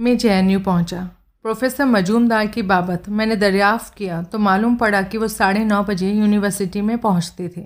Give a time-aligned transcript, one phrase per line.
[0.00, 1.02] मैं जे पहुँचा।
[1.44, 6.10] प्रोफेसर मजूमदार की बाबत मैंने दरियाफ्त किया तो मालूम पड़ा कि वो साढ़े नौ बजे
[6.10, 7.64] यूनिवर्सिटी में पहुँचते थे,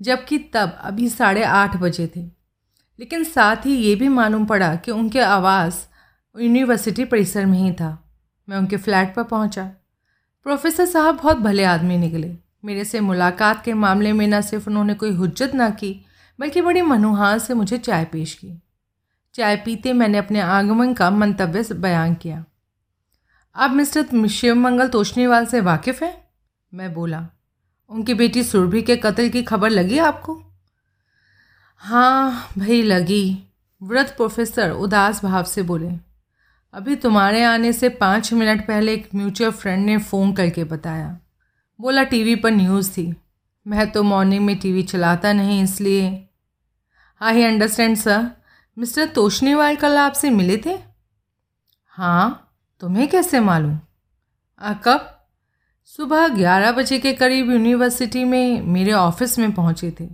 [0.00, 4.90] जबकि तब अभी साढ़े आठ बजे थे लेकिन साथ ही ये भी मालूम पड़ा कि
[4.90, 5.88] उनके आवास
[6.36, 7.90] यूनिवर्सिटी परिसर में ही था
[8.48, 9.64] मैं उनके फ्लैट पर पहुँचा।
[10.46, 14.94] प्रोफेसर साहब बहुत भले आदमी निकले मेरे से मुलाकात के मामले में न सिर्फ़ उन्होंने
[14.94, 15.94] कोई हुज्जत ना की,
[16.38, 18.60] बल्कि बड़ी मनुहार से मुझे चाय पेश की
[19.40, 22.44] चाय पीते मैंने अपने आगमन का मंतव्य बयान किया।
[23.56, 26.24] आप मिस्टर शिवमंगल तोशनीवाल से वाकिफ़ हैं?
[26.72, 27.26] मैं बोला,
[27.90, 30.34] उनकी बेटी सुरभि के कत्ल की खबर लगी आपको?
[31.76, 33.48] हाँ भाई, लगी।
[33.82, 35.90] व्रत प्रोफेसर उदास भाव से बोले,
[36.74, 41.18] अभी तुम्हारे आने से पाँच मिनट पहले एक म्यूचुअल फ्रेंड ने फ़ोन करके बताया।
[41.80, 43.14] बोला, टीवी पर न्यूज़ थी।
[43.66, 46.28] मैं तो मॉर्निंग में टीवी चलाता नहीं, इसलिए।
[47.20, 48.30] I understand, sir.
[48.80, 50.78] Mister Toshniwal कल आपसे मिले थे?
[51.86, 53.80] हाँ तुम्हें कैसे मालूम?
[54.62, 55.28] कब?
[55.84, 60.06] सुबह ग्यारह बजे के करीब यूनिवर्सिटी में मेरे ऑफ़िस में पहुँचे थे।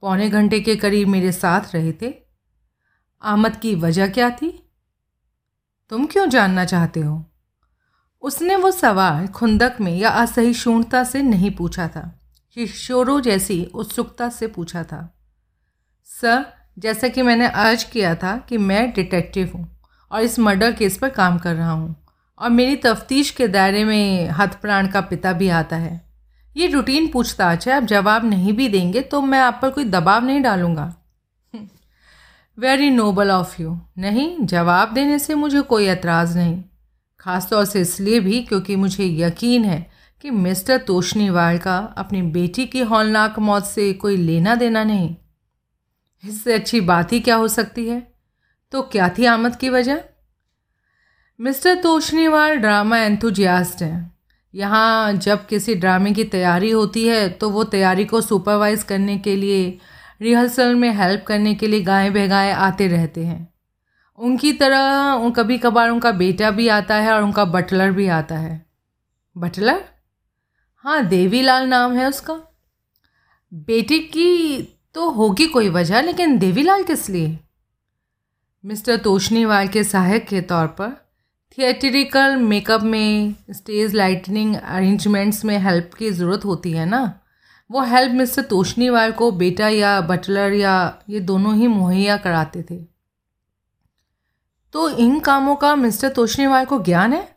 [0.00, 2.14] पौने घंटे के करीब मेरे साथ रहे थे।
[3.22, 4.70] आमद की वजह क्या थी?
[5.88, 7.24] तुम क्यों जानना चाहते हो?
[8.22, 12.20] उसने वो सवाल खुंदक में या असहिष्णुता से नहीं पूछा था।
[12.54, 15.18] किशोरों जैसी उत्सुकता से पूछा था।
[16.04, 19.68] सर जैसा कि मैंने अर्ज़ किया था कि मैं डिटेक्टिव हूँ
[20.10, 21.94] और इस मर्डर केस पर काम कर रहा हूँ
[22.40, 26.00] और मेरी तफ्तीश के दायरे में हथप्राण का पिता भी आता है।
[26.56, 30.24] ये रूटीन पूछताछ है, आप जवाब नहीं भी देंगे तो मैं आप पर कोई दबाव
[30.24, 30.94] नहीं डालूँगा।
[32.58, 36.62] वेरी नोबल ऑफ़ यू नहीं, जवाब देने से मुझे कोई एतराज़ नहीं।
[37.20, 39.86] ख़ासतौर से इसलिए भी क्योंकि मुझे यकीन है
[40.24, 45.14] कि मिस्टर तोशनीवाल का अपनी बेटी की हौलनाक मौत से कोई लेना देना नहीं।
[46.24, 48.00] इससे अच्छी बात ही क्या हो सकती है?
[48.72, 50.00] तो क्या थी आमद की वजह?
[51.40, 54.16] मिस्टर तोशनीवाल ड्रामा एंथुजियास्ट हैं।
[54.54, 59.36] यहाँ जब किसी ड्रामे की तैयारी होती है तो वो तैयारी को सुपरवाइज करने के
[59.36, 59.78] लिए,
[60.20, 63.54] रिहर्सल में हेल्प करने के लिए गाएँ बहगाएँ आते रहते हैं।
[64.18, 68.38] उनकी तरह उन कभी कभार उनका बेटा भी आता है और उनका बटलर भी आता
[68.38, 68.64] है।
[69.36, 69.84] बटलर?
[70.84, 72.34] हाँ देवीलाल नाम है उसका।
[73.52, 74.58] बेटे की
[74.96, 77.38] तो होगी कोई वजह, लेकिन देवीलाल किस लिए?
[78.64, 81.06] मिस्टर तोशनीवाल के सहायक के तौर पर
[81.58, 87.20] थिएटरिकल मेकअप में स्टेज लाइटनिंग अरेंजमेंट्स में हेल्प की ज़रूरत होती है ना?
[87.70, 92.86] वो हेल्प मिस्टर तोशनीवाल को बेटा या बटलर या ये दोनों ही मुहैया कराते थे।
[94.72, 97.36] तो इन कामों का मिस्टर तोशनीवाल को ज्ञान है?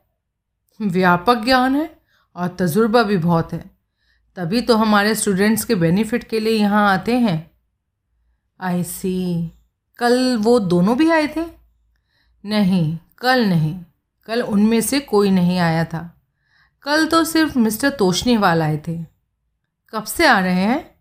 [0.81, 1.99] व्यापक ज्ञान है
[2.35, 3.78] और तजुर्बा भी बहुत है।
[4.39, 7.51] तभी तो हमारे स्टूडेंट्स के बेनिफिट के लिए यहाँ आते हैं।
[8.61, 9.51] आई सी
[9.97, 11.45] कल वो दोनों भी आए थे?
[12.45, 13.79] नहीं, कल नहीं।
[14.25, 16.21] कल उनमें से कोई नहीं आया था।
[16.83, 19.05] कल तो सिर्फ़ मिस्टर तोशनीवाल आए थे।
[19.89, 20.91] कब से आ रहे हैं?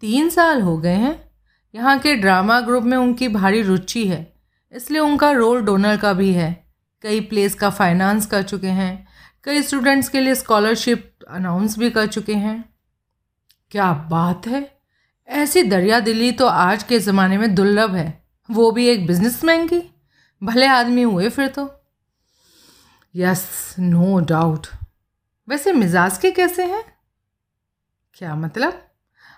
[0.00, 1.30] तीन साल हो गए हैं।
[1.74, 4.32] यहाँ के ड्रामा ग्रुप में उनकी भारी रुचि है।
[4.72, 6.64] इसलिए उनका रोल डोनर का भी है।
[7.02, 9.09] कई प्लेस का फाइनेंस कर चुके हैं।
[9.44, 12.74] कई स्टूडेंट्स के लिए स्कॉलरशिप अनाउंस भी कर चुके हैं।
[13.70, 14.80] क्या बात है?
[15.28, 19.94] ऐसी दरिया दिली तो आज के ज़माने में दुर्लभ है। वो भी एक बिजनेसमैन की?
[20.42, 21.84] भले आदमी हुए फिर तो।
[23.14, 24.66] यस नो डाउट
[25.48, 26.84] वैसे मिजाज के कैसे हैं?
[28.14, 28.88] क्या मतलब?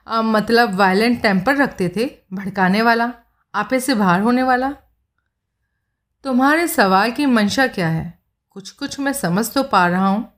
[0.08, 3.12] आ, मतलब वायलेंट टेम्पर रखते थे भड़काने वाला
[3.54, 4.70] आपे से बाहर होने वाला।
[6.24, 8.22] तुम्हारे सवाल की मंशा क्या है?
[8.56, 10.32] कुछ कुछ मैं समझ तो पा रहा हूँ।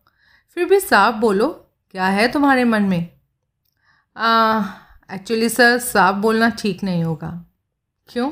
[0.49, 1.49] फिर भी साफ़ बोलो,
[1.91, 3.01] क्या है तुम्हारे मन में?
[5.15, 7.31] एक्चुअली सर साफ़ बोलना ठीक नहीं होगा।
[8.09, 8.31] क्यों?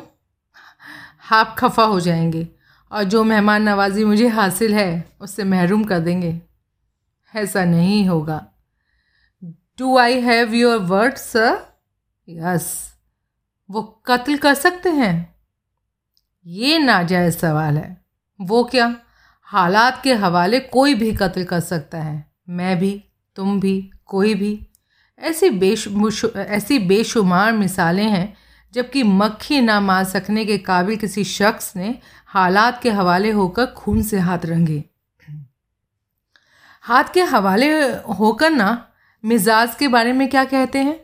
[1.32, 2.48] आप खफा हो जाएँगे,
[2.92, 6.40] और जो मेहमान नवाजी मुझे हासिल है, उससे महरूम कर देंगे।
[7.34, 8.46] ऐसा नहीं होगा।
[9.78, 11.60] Do I have your word sir
[12.28, 12.72] yes
[13.70, 15.34] वो कत्ल कर सकते हैं?
[16.46, 17.96] ये नाजायज़ सवाल है।
[18.40, 18.94] वो क्या?
[19.52, 23.04] हालात के हवाले कोई भी कत्ल कर सकता है। मैं भी,
[23.36, 24.66] तुम भी, कोई भी।
[25.18, 25.88] ऐसी बेश
[26.36, 28.36] ऐसी बेशुमार मिसालें हैं,
[28.74, 34.02] जबकि मक्खी ना मार सकने के काबिल किसी शख्स ने हालात के हवाले होकर खून
[34.02, 34.84] से हाथ रंगे।
[36.82, 38.88] हाथ के हवाले होकर ना
[39.24, 41.00] मिजाज के बारे में क्या कहते हैं?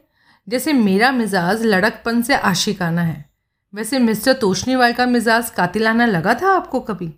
[0.48, 3.30] जैसे मेरा मिजाज लड़कपन से आशिकाना है,
[3.74, 7.17] वैसे मिस्टर तोशनीवाल का मिजाज कातिलाना लगा था आपको कभी?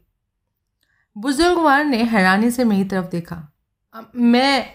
[1.16, 3.46] बुजुर्गवार ने हैरानी से मेरी तरफ़ देखा।
[4.16, 4.66] मैं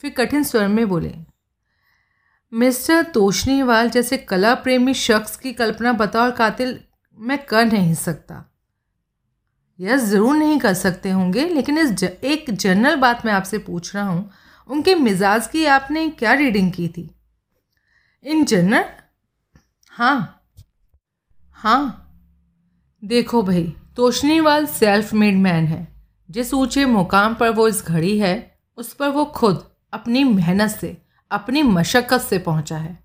[0.00, 1.14] फिर कठिन स्वर में बोले
[2.52, 6.78] मिस्टर तोशनीवाल जैसे कला प्रेमी शख्स की कल्पना बतौर कातिल
[7.18, 8.44] मैं कर नहीं सकता।
[9.78, 13.94] यह ज़रूर नहीं कर सकते होंगे लेकिन इस ज, एक जनरल बात मैं आपसे पूछ
[13.94, 14.30] रहा हूँ।
[14.68, 17.10] उनके मिजाज की आपने क्या रीडिंग की थी?
[18.24, 18.84] In general?
[19.92, 20.42] हाँ।
[21.58, 21.98] हाँ।
[23.02, 25.88] देखो भाई तोशनीवाल सेल्फ मेड मैन है।
[26.30, 29.62] जिस ऊँचे मुकाम पर वो इस घड़ी है उस पर वो खुद
[29.92, 30.96] अपनी मेहनत से
[31.30, 32.98] अपनी मशक्क़त से पहुँचा है।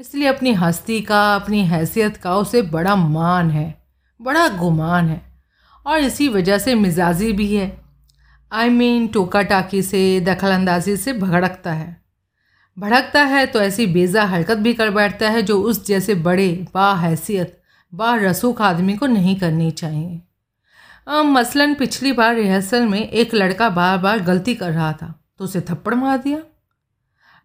[0.00, 3.82] इसलिए अपनी हस्ती का अपनी हैसियत का उसे बड़ा मान है
[4.20, 5.22] बड़ा गुमान है।
[5.86, 7.80] और इसी वजह से मिजाजी भी है।
[8.52, 12.02] आई I मीन mean, टोका टाकी से दखल अंदाजी से भड़कता है।
[12.78, 17.59] भड़कता है तो ऐसी बेजा हरकत भी कर बैठता है जो उस जैसे बड़े बाहैसियत
[17.92, 20.20] बा रसूख आदमी को नहीं करनी चाहिए।
[21.06, 25.60] मसलन पिछली बार रिहर्सल में एक लड़का बार बार गलती कर रहा था तो उसे
[25.60, 26.42] थप्पड़ मार दिया।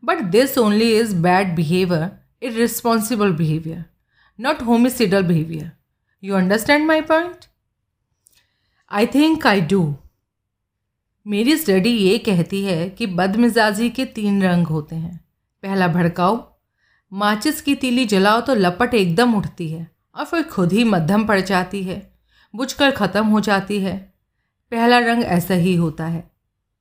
[0.03, 2.09] But this only is bad behaviour
[2.43, 3.83] irresponsible behaviour
[4.39, 5.71] not homicidal behaviour
[6.23, 7.45] you understand my point
[8.91, 9.95] I think I do
[11.25, 15.19] मेरी स्टडी ये कहती है कि बदमिजाजी के तीन रंग होते हैं।
[15.63, 16.37] पहला भड़काओ
[17.11, 21.39] माचिस की तीली जलाओ तो लपट एकदम उठती है। और फिर खुद ही मध्यम पड़
[21.39, 22.13] जाती है,
[22.53, 23.97] बुझकर ख़त्म हो जाती है।
[24.71, 26.31] पहला रंग ऐसा ही होता है।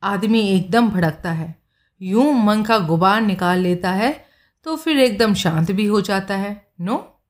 [0.03, 1.55] आदमी एकदम भड़कता है।
[2.01, 4.13] यूँ मन का गुबार निकाल लेता है
[4.67, 7.23] तो फिर एकदम शांत भी हो जाता है। नो?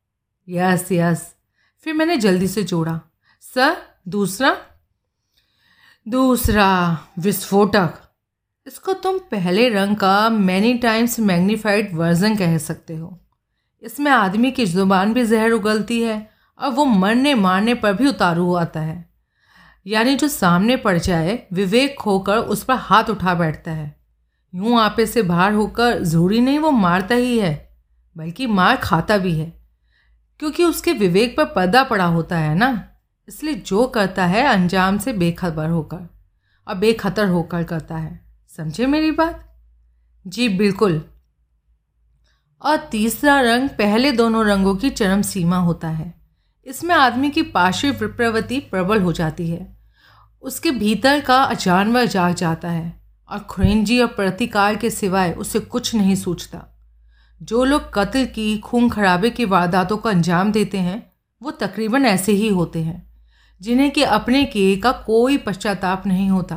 [0.49, 1.35] Yes yes.
[1.87, 3.01] फिर मैंने जल्दी से जोड़ा।
[3.41, 3.77] सर,
[4.09, 4.57] दूसरा?
[6.07, 7.95] दूसरा, विस्फोटक।
[8.67, 13.19] इसको तुम पहले रंग का मैनी टाइम्स मैग्नीफाइड वर्जन कह सकते हो।
[13.85, 18.55] इसमें आदमी की ज़ुबान भी जहर उगलती है और वो मरने मारने पर भी उतारू
[18.55, 19.13] आता है।
[19.87, 23.97] यानी जो सामने पड़ जाए, विवेक खोकर उस पर हाथ उठा बैठता है।
[24.55, 27.77] यूँ आपे से बाहर होकर ज़रूरी नहीं वो मारता ही है,
[28.17, 29.53] बल्कि मार खाता भी है।
[30.39, 32.89] क्योंकि उसके विवेक पर पर्दा पड़ा होता है ना,
[33.29, 36.09] इसलिए जो करता है अंजाम से बेखबर होकर
[36.69, 38.21] और बेखतर होकर करता है।
[38.57, 39.55] समझे मेरी बात?
[40.27, 41.03] जी, बिल्कुल।
[42.65, 46.15] और तीसरा रंग पहले दोनों रंगों की चरम सीमा होता है।
[46.67, 49.77] इसमें आदमी की पार्श्व प्रवृत्ति प्रबल हो जाती है।
[50.43, 53.01] उसके भीतर का जानवर जाग जाता है
[53.31, 56.63] और खुरेंजी और प्रतिकार के सिवाय उसे कुछ नहीं सूझता।
[57.43, 61.13] जो लोग कत्ल की, खून खराबे की वारदातों को अंजाम देते हैं,
[61.43, 63.15] वो तकरीबन ऐसे ही होते हैं,
[63.61, 66.57] जिन्हें कि अपने किए का कोई पश्चाताप नहीं होता,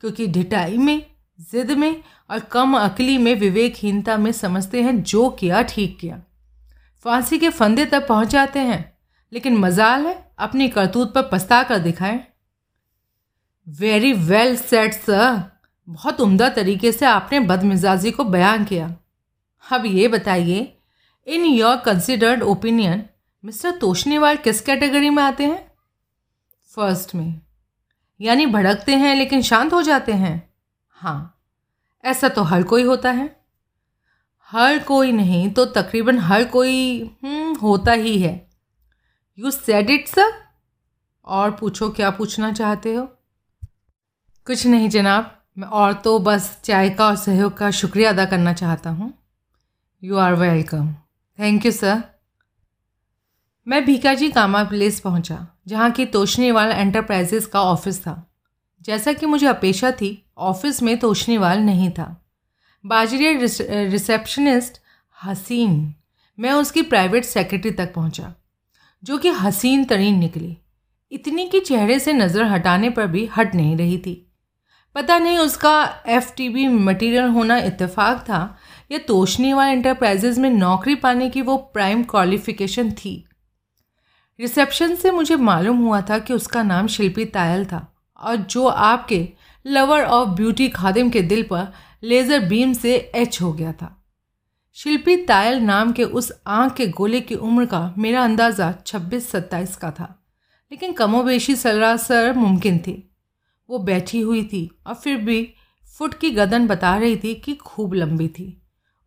[0.00, 1.06] क्योंकि ढिटाई में
[1.38, 6.22] जिद में और कम अकली में विवेकहीनता में समझते हैं जो किया ठीक किया।
[7.04, 8.98] फांसी के फंदे तक पहुँच जाते हैं,
[9.32, 12.20] लेकिन मजाल है अपनी करतूत पर पछता कर दिखाएँ।
[13.66, 15.42] वेरी वेल सेट सर
[15.88, 18.94] बहुत उम्दा तरीके से आपने बदमिजाजी को बयान किया।
[19.64, 20.78] अब ये बताइए
[21.26, 23.04] in your considered opinion
[23.44, 25.72] mister Toshniwal किस कैटेगरी में आते हैं?
[26.70, 27.40] फ़र्स्ट में।
[28.20, 30.55] यानी भड़कते हैं, लेकिन शांत हो जाते हैं।
[30.98, 31.32] हाँ
[32.04, 33.28] ऐसा तो हर कोई होता है।
[34.52, 38.34] हर कोई नहीं तो तकरीबन हर कोई हम्म, होता ही है।
[39.38, 40.32] यू सेड इट सर
[41.26, 43.06] और पूछो क्या पूछना चाहते हो?
[44.46, 48.52] कुछ नहीं जनाब मैं और तो बस चाय का और सहयोग का शुक्रिया अदा करना
[48.52, 49.12] चाहता हूँ।
[50.02, 50.92] You are welcome
[51.38, 52.02] thank you sir
[53.66, 58.22] मैं भीकाजी कामा प्लेस पहुँचा जहाँ की तोशनीवाल एंटरप्राइजेस का ऑफ़िस था।
[58.86, 62.04] जैसा कि मुझे अपेक्षा थी, ऑफ़िस में तोशनीवाल नहीं था।
[62.84, 64.80] बाजरी रिसेप्शनिस्ट
[65.16, 65.94] हसीन,
[66.38, 68.34] मैं उसकी प्राइवेट सेक्रेटरी तक पहुँचा,
[69.02, 70.56] जो कि हसीन तरीन निकली।
[71.12, 74.22] इतनी कि चेहरे से नज़र हटाने पर भी हट नहीं रही थी।
[74.96, 78.56] पता नहीं उसका एफ़ टी बी मटीरियल होना इत्तेफाक था,
[78.92, 83.12] या तोशनीवाल इंटरप्राइजेज में नौकरी पाने की वो प्राइम क्वालिफिकेशन थी।
[84.38, 87.86] रिसेप्शन से मुझे मालूम हुआ था कि उसका नाम शिल्पी तायल था।
[88.20, 89.28] और जो आपके
[89.64, 91.66] लवर ऑफ़ ब्यूटी खादिम के दिल पर
[92.02, 93.92] लेज़र बीम से एच हो गया था।
[94.76, 99.76] शिल्पी तायल नाम के उस आँख के गोले की उम्र का मेरा अंदाज़ा छब्बीस सत्ताईस
[99.76, 100.08] का था,
[100.72, 103.02] लेकिन कमोबेशी सरासर मुमकिन थी।
[103.68, 105.48] वो बैठी हुई थी और फिर भी
[105.88, 108.46] फुट की गदन बता रही थी कि खूब लंबी थी।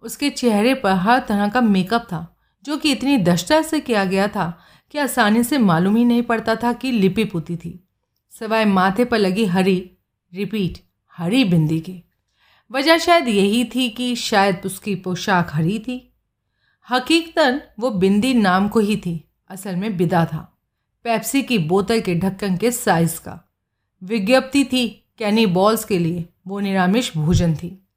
[0.04, 2.26] उसके चेहरे पर हर तरह का मेकअप था,
[2.66, 4.58] जो कि इतनी दशता से किया गया था
[4.94, 7.80] कि आसानी से मालूम ही नहीं पड़ता था कि लिपि पुती थी।
[8.30, 9.92] सवाए माथे पर लगी हरी
[10.34, 10.78] रिपीट
[11.18, 12.04] हरी बिंदी की।
[12.72, 16.14] वजह शायद यही थी कि शायद उसकी पोशाक हरी थी।
[16.90, 20.58] हकीकतन वो बिंदी नाम को ही थी, असल में बिदा था,
[21.04, 23.52] पेप्सी की बोतल के ढक्कन के साइज़ का।
[24.04, 27.88] विज्ञप्ति थी कैनी बॉल्स के लिए, वो निरामिष भोजन थी।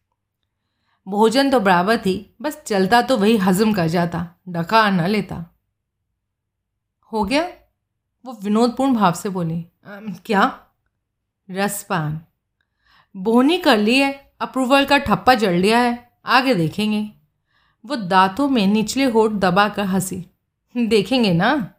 [1.08, 5.46] भोजन तो बराबर थी, बस चलता तो वही हजम कर जाता डका न लेता।
[7.12, 7.50] हो गया?
[8.24, 10.60] वो विनोदपूर्ण भाव से बोली। क्या?
[11.50, 12.20] रसपान।
[13.16, 17.10] बोनी कर ली है अप्रूवल का ठप्पा जड़ लिया है आगे देखेंगे।
[17.86, 20.26] वो दांतों में निचले होठ दबा कर हँसी।
[20.76, 21.74] देखेंगे ना?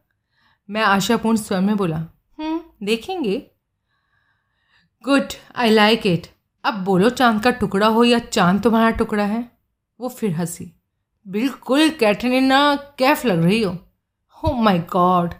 [0.69, 1.97] मैं आशापूर्ण स्वर में बोला
[2.39, 3.51] हम्म, देखेंगे।
[5.03, 6.27] गुड आई लाइक इट
[6.63, 9.51] अब बोलो चाँद का टुकड़ा हो या चाँद तुम्हारा टुकड़ा है?
[9.99, 10.71] वो फिर हँसी।
[11.27, 13.77] बिल्कुल कैटरीना कैफ लग रही हो।
[14.29, 15.33] हो माय गॉड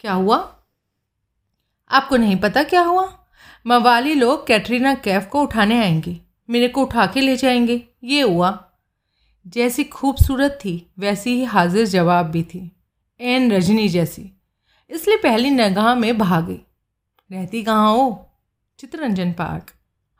[0.00, 0.59] क्या हुआ?
[1.90, 3.26] आपको नहीं पता क्या हुआ?
[3.66, 6.20] मवाली लोग कैटरीना कैफ को उठाने आएँगे।
[6.50, 8.70] मेरे को उठा के ले जाएँगे। ये हुआ।
[9.46, 12.76] जैसी खूबसूरत थी, वैसी ही हाजिर जवाब भी थी।
[13.20, 14.40] एन रजनी जैसी।
[14.90, 16.66] इसलिए पहली नगाह में भागी।
[17.32, 18.30] रहती कहाँ हो?
[18.78, 19.72] चित्ररंजन पार्क।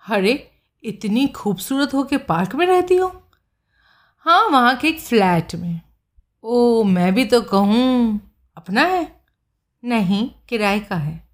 [0.09, 0.51] अरे,
[0.85, 3.31] इतनी खूबसूरत हो के पार्क में रहती हो?
[4.19, 5.81] हाँ वहाँ के एक फ्लैट में।
[6.43, 8.21] ओ, मैं भी तो कहूँ,
[8.57, 9.21] अपना है?
[9.85, 11.30] नहीं, किराए का है।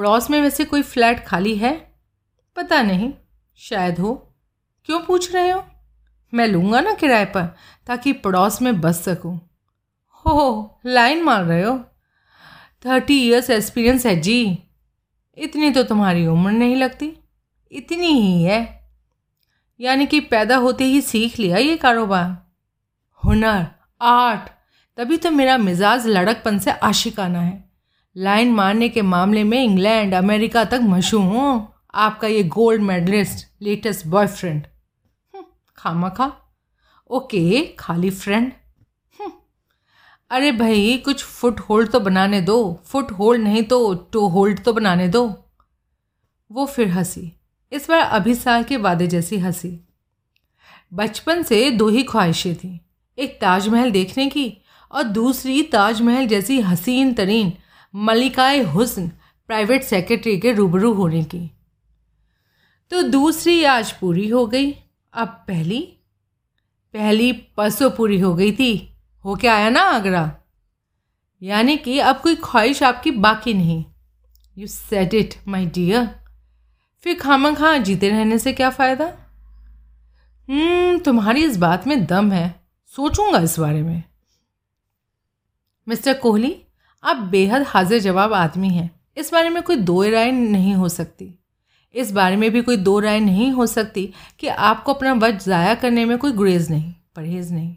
[0.00, 1.94] पड़ोस में वैसे कोई फ्लैट खाली है?
[2.56, 3.12] पता नहीं।
[3.56, 4.34] शायद हो।
[4.84, 5.64] क्यों पूछ रहे हो?
[6.34, 9.50] मैं लूँगा ना किराए पर, ताकि पड़ोस में बस सकूँ।
[10.26, 11.84] हो, लाइन मार रहे हो।
[12.86, 14.58] थर्टी ईयर्स एक्सपीरियंस है जी।
[15.38, 17.16] इतनी तो तुम्हारी उम्र नहीं लगती।
[17.72, 18.90] इतनी ही है।
[19.80, 22.52] यानी कि पैदा होते ही सीख लिया ये कारोबार।
[23.24, 23.66] हुनर,
[24.00, 24.40] आर्ट,
[24.96, 27.69] तभी तो मेरा मिजाज लड़कपन से आशिकाना है।
[28.16, 34.66] लाइन मारने के मामले में इंग्लैंड, अमेरिका तक मशहूर आपका ये गोल्ड मेडलिस्ट लेटेस्ट बॉयफ्रेंड
[35.76, 36.32] खामा खा।
[37.10, 38.52] ओके, खाली फ्रेंड
[39.20, 39.32] हम्म।
[40.30, 44.72] अरे भाई, कुछ फुट होल्ड तो बनाने दो। फुट होल्ड नहीं तो टो होल्ड तो
[44.72, 45.44] बनाने दो।
[46.52, 47.32] वो फिर हँसी।
[47.72, 49.88] इस बार अभी साल के वादे जैसी हँसी।
[50.94, 52.80] बचपन से दो ही ख्वाहिशें थी।
[53.18, 54.58] एक ताजमहल देखने की
[54.92, 57.52] और दूसरी ताजमहल जैसी हसीन तरीन
[57.94, 59.08] मलिकाए हुस्न
[59.46, 61.50] प्राइवेट सेक्रेटरी के रूबरू होने की।
[62.90, 64.72] तो दूसरी आज पूरी हो गई।
[65.12, 65.96] अब पहली
[66.92, 70.36] पहली परसों पूरी हो गई थी। हो क्या आया ना आगरा?
[71.42, 73.84] यानी कि अब कोई ख्वाहिश आपकी बाकी नहीं।
[74.58, 76.20] You set it my dear
[77.02, 79.16] फिर खामा खा जीते रहने से क्या फ़ायदा?
[80.48, 84.02] हम्म तुम्हारी इस बात में दम है। सोचूँगा इस बारे में।
[85.88, 86.62] मिस्टर कोहली
[87.04, 91.34] आप बेहद हाजिर जवाब आदमी हैं। इस बारे में कोई दो राय नहीं हो सकती।
[91.94, 95.74] इस बारे में भी कोई दो राय नहीं हो सकती कि आपको अपना वक्त ज़ाया
[95.74, 97.74] करने में कोई गुरेज नहीं, परहेज़ नहीं।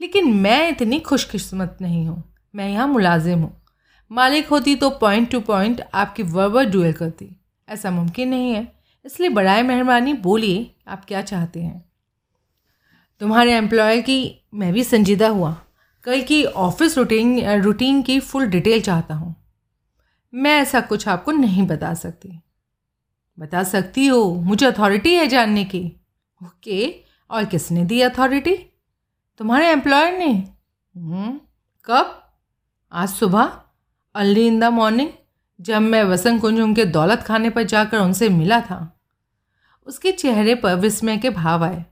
[0.00, 2.22] लेकिन मैं इतनी खुशकिस्मत नहीं हूँ।
[2.54, 3.54] मैं यहाँ मुलाजिम हूँ।
[4.10, 7.28] मालिक होती तो पॉइंट टू पॉइंट आपकी वर्बर डुएल करती।
[7.68, 8.66] ऐसा मुमकिन नहीं है।
[9.04, 11.84] इसलिए बड़ाए मेहरबानी, बोलिए आप क्या चाहते हैं।
[13.20, 15.56] तुम्हारे एम्प्लॉय की मैं भी संजीदा हुआ।
[16.04, 19.34] कल की ऑफ़िस रूटीन रूटीन की फुल डिटेल चाहता हूँ।
[20.34, 22.40] मैं ऐसा कुछ आपको नहीं बता सकती।
[23.38, 25.92] बता सकती हो मुझे अथॉरिटी है जानने की।
[26.44, 28.54] ओके और किसने दी अथॉरिटी
[29.38, 30.32] तुम्हारे एम्प्लॉयर ने।
[30.96, 31.40] हम्म,
[31.84, 32.32] कब?
[32.92, 33.60] आज सुबह
[34.14, 35.10] अर्ली इन द मॉर्निंग
[35.60, 39.00] जब मैं वसंत कुंज उनके दौलत खाने पर जाकर उनसे मिला था।
[39.86, 41.84] उसके चेहरे पर विस्मय के भाव आए।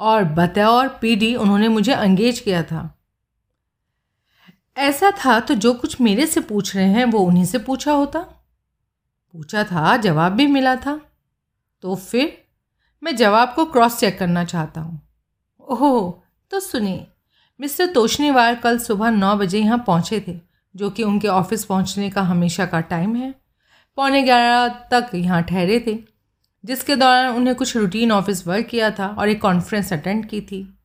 [0.00, 2.95] और बतौर पीडी उन्होंने मुझे अंगेज किया था।
[4.76, 8.20] ऐसा था तो जो कुछ मेरे से पूछ रहे हैं वो उन्हीं से पूछा होता।
[9.34, 11.00] पूछा था, जवाब भी मिला था।
[11.84, 12.36] तो फिर
[13.02, 15.00] मैं जवाब को क्रॉस चेक करना चाहता हूँ।
[15.60, 16.12] ओह
[16.50, 17.06] तो सुनिए,
[17.60, 20.38] मिस्टर तोशनीवाल कल सुबह नौ बजे यहाँ पहुँचे थे,
[20.74, 23.34] जो कि उनके ऑफ़िस पहुँचने का हमेशा का टाइम है।
[23.98, 25.98] पौने ग्यारह तक यहाँ ठहरे थे,
[26.64, 30.75] जिसके दौरान उन्हें कुछ रूटीन ऑफ़िस वर्क किया था और एक कॉन्फ्रेंस अटेंड की थी।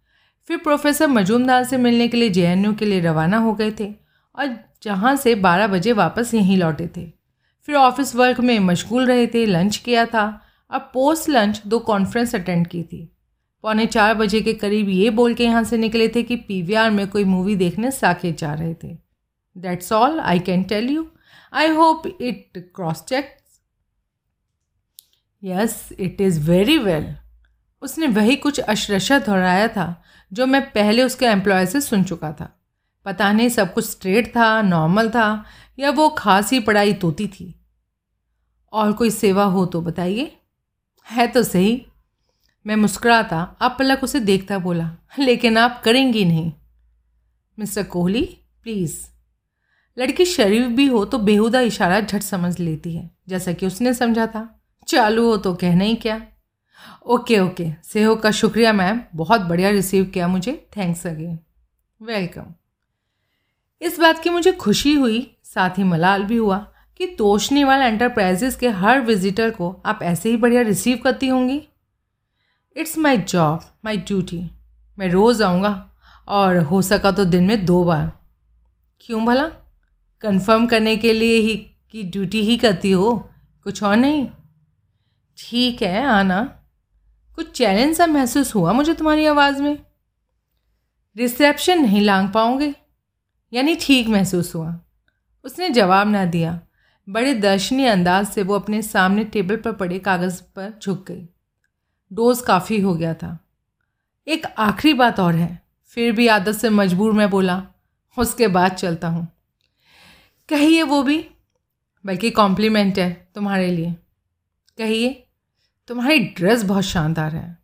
[0.51, 3.85] फिर प्रोफेसर मजूमदार से मिलने के लिए जेएनयू के लिए रवाना हो गए थे
[4.35, 7.05] और जहाँ से बारह बजे वापस यहीं लौटे थे।
[7.67, 10.25] फिर ऑफ़िस वर्क में मशगूल रहे थे, लंच किया था।
[10.71, 12.99] और पोस्ट लंच दो कॉन्फ्रेंस अटेंड की थी।
[13.63, 17.07] पौने चार बजे के करीब ये बोल के यहाँ से निकले थे कि पीवीआर में
[17.07, 18.95] कोई मूवी देखने साकेत जा रहे थे।
[19.55, 21.07] That's all I can tell you
[21.53, 23.35] I hope it cross check
[25.43, 27.13] yes it is very well
[27.81, 30.01] उसने वही कुछ अशरशा दोहराया था।
[30.33, 32.61] जो मैं पहले उसके एम्प्लॉय से सुन चुका था।
[33.05, 35.45] पता नहीं सब कुछ स्ट्रेट था नॉर्मल था,
[35.79, 37.65] या वो खासी पढ़ाई तोती थी।
[38.73, 40.37] और कोई सेवा हो तो बताइए।
[41.11, 41.85] है तो सही।
[42.67, 46.53] मैं मुस्कुराता, आप पलक उसे देखता बोला, लेकिन आप करेंगी नहीं।
[47.59, 49.05] मिस्टर कोहली प्लीज़
[49.97, 54.27] लड़की शरीफ भी हो तो बेहुदा इशारा झट समझ लेती है, जैसा कि उसने समझा
[54.27, 56.21] था। चालू हो तो कहना ही क्या।
[57.05, 61.39] ओके ओके सेहो का शुक्रिया मैम बहुत बढ़िया रिसीव किया मुझे थैंक्स अगेन
[62.01, 62.53] वेलकम
[63.81, 66.67] इस बात की मुझे खुशी हुई साथ ही मलाल भी हुआ
[66.97, 71.67] कि कि तोशनीवाल एंटरप्राइजेस के हर विजिटर को आप ऐसे ही बढ़िया रिसीव करती होंगी
[72.77, 74.51] it's my job my duty
[74.99, 75.91] मैं रोज़ आऊँगा
[76.27, 78.11] और हो सका तो दिन में दो बार
[78.99, 79.47] क्यों भला
[80.21, 81.57] कंफर्म करने के लिए ही
[81.91, 83.29] कि ड्यूटी ही करती हो
[83.63, 84.27] कुछ और नहीं
[85.37, 86.57] ठीक है आना
[87.35, 89.85] कुछ चैलेंज सा महसूस हुआ मुझे तुम्हारी आवाज़ में?
[91.17, 92.75] रिसेप्शन नहीं लांग पाओगे?
[93.53, 94.79] यानी ठीक महसूस हुआ।
[95.43, 96.61] उसने जवाब ना दिया।
[97.09, 101.29] बड़े दर्शनीय अंदाज से वो अपने सामने टेबल पर पड़े कागज़ पर झुक गई।
[102.13, 103.39] डोज काफ़ी हो गया था।
[104.27, 107.67] एक आखिरी बात और है। फिर भी आदत से मजबूर मैं बोला,
[108.17, 109.27] उसके बाद चलता हूँ।
[110.49, 111.29] कहिए वो भी,
[112.05, 113.95] बल्कि कॉम्प्लीमेंट है तुम्हारे लिए।
[114.77, 115.27] कहिए
[115.87, 117.57] तुम्हारी ड्रेस बहुत शानदार है।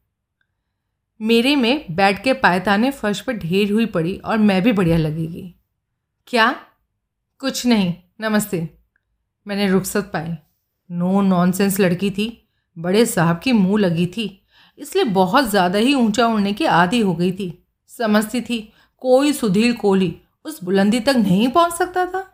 [1.19, 5.53] मेरे में बैठ के पायताने फर्श पर ढेर हुई पड़ी और मैं भी बढ़िया लगेगी।
[6.27, 6.49] क्या?
[7.39, 8.69] कुछ नहीं। नमस्ते।
[9.45, 10.35] मैंने रुखसत पाई।
[10.89, 12.27] नो नॉनसेंस लड़की थी।
[12.77, 14.27] बड़े साहब की मुँह लगी थी।
[14.79, 18.59] इसलिए बहुत ज़्यादा ही ऊँचा उड़ने की आदि हो गई थी। समझती थी,
[18.97, 22.25] कोई सुधीर कोहली उस बुलंदी तक नहीं पहुँच सकता था।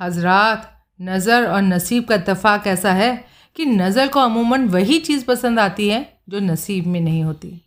[0.00, 5.58] हजरात, नज़र और नसीब का इतफाक़ ऐसा है कि नज़र को अमूमन वही चीज़ पसंद
[5.58, 7.62] आती है जो नसीब में नहीं होती।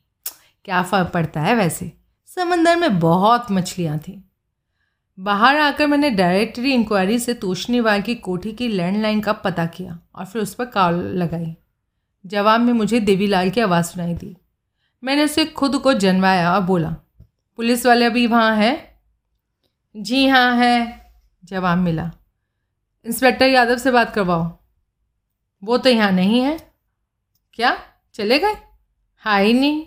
[0.65, 1.91] क्या फ़र्क पड़ता है वैसे?
[2.25, 4.21] समंदर में बहुत मछलियाँ थीं।
[5.19, 10.25] बाहर आकर मैंने डायरेक्टरी इंक्वायरी से तोशनीवाल की कोठी की लैंडलाइन का पता किया और
[10.25, 11.55] फिर उस पर कॉल लगाई।
[12.25, 14.37] जवाब में मुझे देवीलाल की आवाज़ सुनाई दी।
[15.03, 16.95] मैंने उसे खुद को जनवाया और बोला,
[17.57, 18.99] पुलिस वाले अभी वहाँ हैं?
[19.97, 21.05] जी हाँ है,
[21.45, 22.11] जवाब मिला।
[23.05, 24.58] इंस्पेक्टर यादव से बात करवाओ।
[25.63, 26.73] वो तो यहाँ नहीं है।
[27.53, 27.77] क्या?
[28.13, 28.55] चले गए?
[29.17, 29.85] हाँ ही नहीं।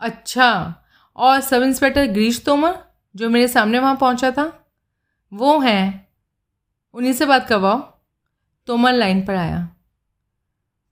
[0.00, 0.74] अच्छा।
[1.16, 2.84] और सब इंस्पेक्टर गिरीश तोमर,
[3.16, 4.72] जो मेरे सामने वहाँ पहुँचा था,
[5.32, 6.08] वो हैं।
[6.94, 7.78] उन्हीं से बात करवाओ।
[8.66, 9.68] तोमर लाइन पर आया।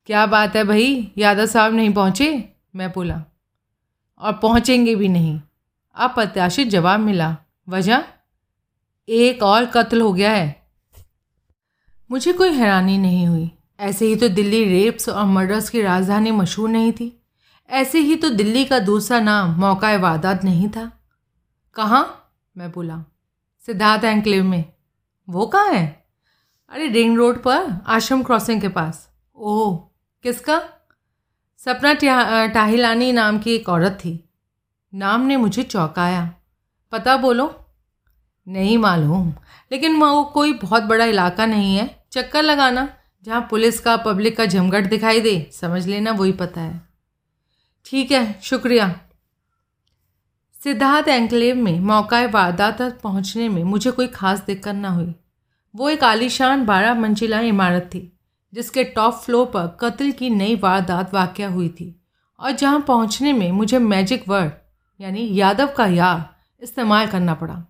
[0.06, 1.12] क्या बात है भाई?
[1.18, 2.52] यादव साहब नहीं पहुँचे?
[2.76, 3.24] मैं बोला।
[4.18, 5.40] और पहुँचेंगे भी नहीं।
[5.94, 7.36] अप्रत्याशित जवाब मिला।
[7.68, 8.04] वजह?
[9.08, 10.70] एक और कत्ल हो गया है।
[12.10, 16.68] मुझे कोई हैरानी नहीं हुई। ऐसे ही तो दिल्ली रेप्स और मर्डर्स की राजधानी मशहूर
[16.68, 17.22] नहीं थी।
[17.70, 20.92] ऐसे ही तो दिल्ली का दूसरा नाम मौका वारदात नहीं था।
[21.74, 22.32] कहाँ?
[22.56, 23.04] मैं बोला,
[23.66, 24.64] सिद्धार्थ एंक्लेव में।
[25.28, 26.06] वो कहाँ है?
[26.68, 29.90] अरे, रिंग रोड पर, आश्रम क्रॉसिंग के पास। ओह,
[30.22, 30.62] किसका?
[31.58, 31.94] सपना
[32.46, 34.28] टाहिलानी नाम की एक औरत थी।
[34.94, 36.34] नाम ने मुझे चौंकाया।
[36.92, 37.66] पता बोलो?
[38.48, 39.34] नहीं मालूम।
[39.72, 42.88] लेकिन वो कोई बहुत बड़ा इलाका नहीं है। चक्कर लगाना।
[43.24, 46.88] जहाँ पुलिस का, पब्लिक का झमघट दिखाई दे, समझ लेना वही पता है।
[47.84, 49.00] ठीक है, शुक्रिया।
[50.60, 55.14] सिद्धार्थ एंकलेव में मौका वारदात तक पहुँचने में मुझे कोई खास दिक्कत ना हुई।
[55.74, 58.18] वो एक आलीशान बारह मंजिला इमारत थी,
[58.52, 62.00] जिसके टॉप फ्लोर पर कत्ल की नई वारदात वाक़ हुई थी,
[62.40, 64.52] और जहाँ पहुँचने में मुझे मैजिक वर्ड,
[65.00, 67.64] यानी यादव का यार, इस्तेमाल करना पड़ा।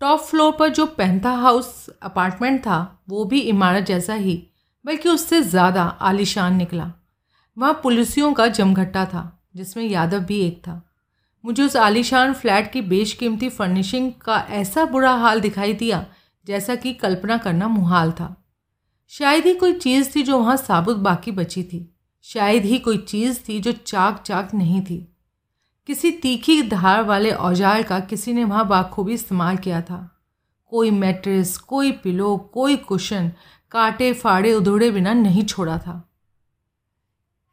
[0.00, 4.47] टॉप फ्लोर पर जो पेंथा हाउस अपार्टमेंट था, वो भी इमारत जैसा ही
[4.88, 6.92] बल्कि उससे ज़्यादा आलिशान निकला।
[7.56, 10.82] वहाँ पुलिसियों का जमघट्टा था, जिसमें यादव भी एक था।
[11.44, 16.06] मुझे उस आलिशान फ्लैट की बेशकीमती फर्निशिंग का ऐसा बुरा हाल दिखाई दिया,
[16.46, 18.44] जैसा कि कल्पना करना मुहाल था।
[19.08, 23.38] शायद ही कोई चीज़ थी जो वहाँ साबुत बाकी बची थी। शायद ही कोई चीज़
[23.48, 25.14] थी जो चाक चाक नहीं थी।
[25.86, 30.24] किसी तीखी धार वाले औज़ार का किसी ने वहाँ बाखूबी इस्तेमाल किया था।
[30.66, 33.32] कोई मैट्रेस, कोई पिलो, कोई कुशन
[33.70, 36.10] काटे, फाड़े, उधोड़े बिना नहीं छोड़ा था।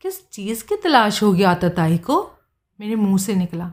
[0.02, 2.32] किस चीज़ की तलाश होगी आतताई को?
[2.80, 3.72] मेरे मुँह से निकला।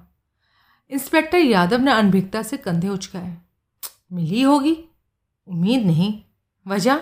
[0.90, 3.38] इंस्पेक्टर यादव ने अनभिकता से कंधे उचकाए।
[4.12, 4.84] मिली होगी?
[5.48, 6.22] उम्मीद नहीं।
[6.66, 7.00] वजह?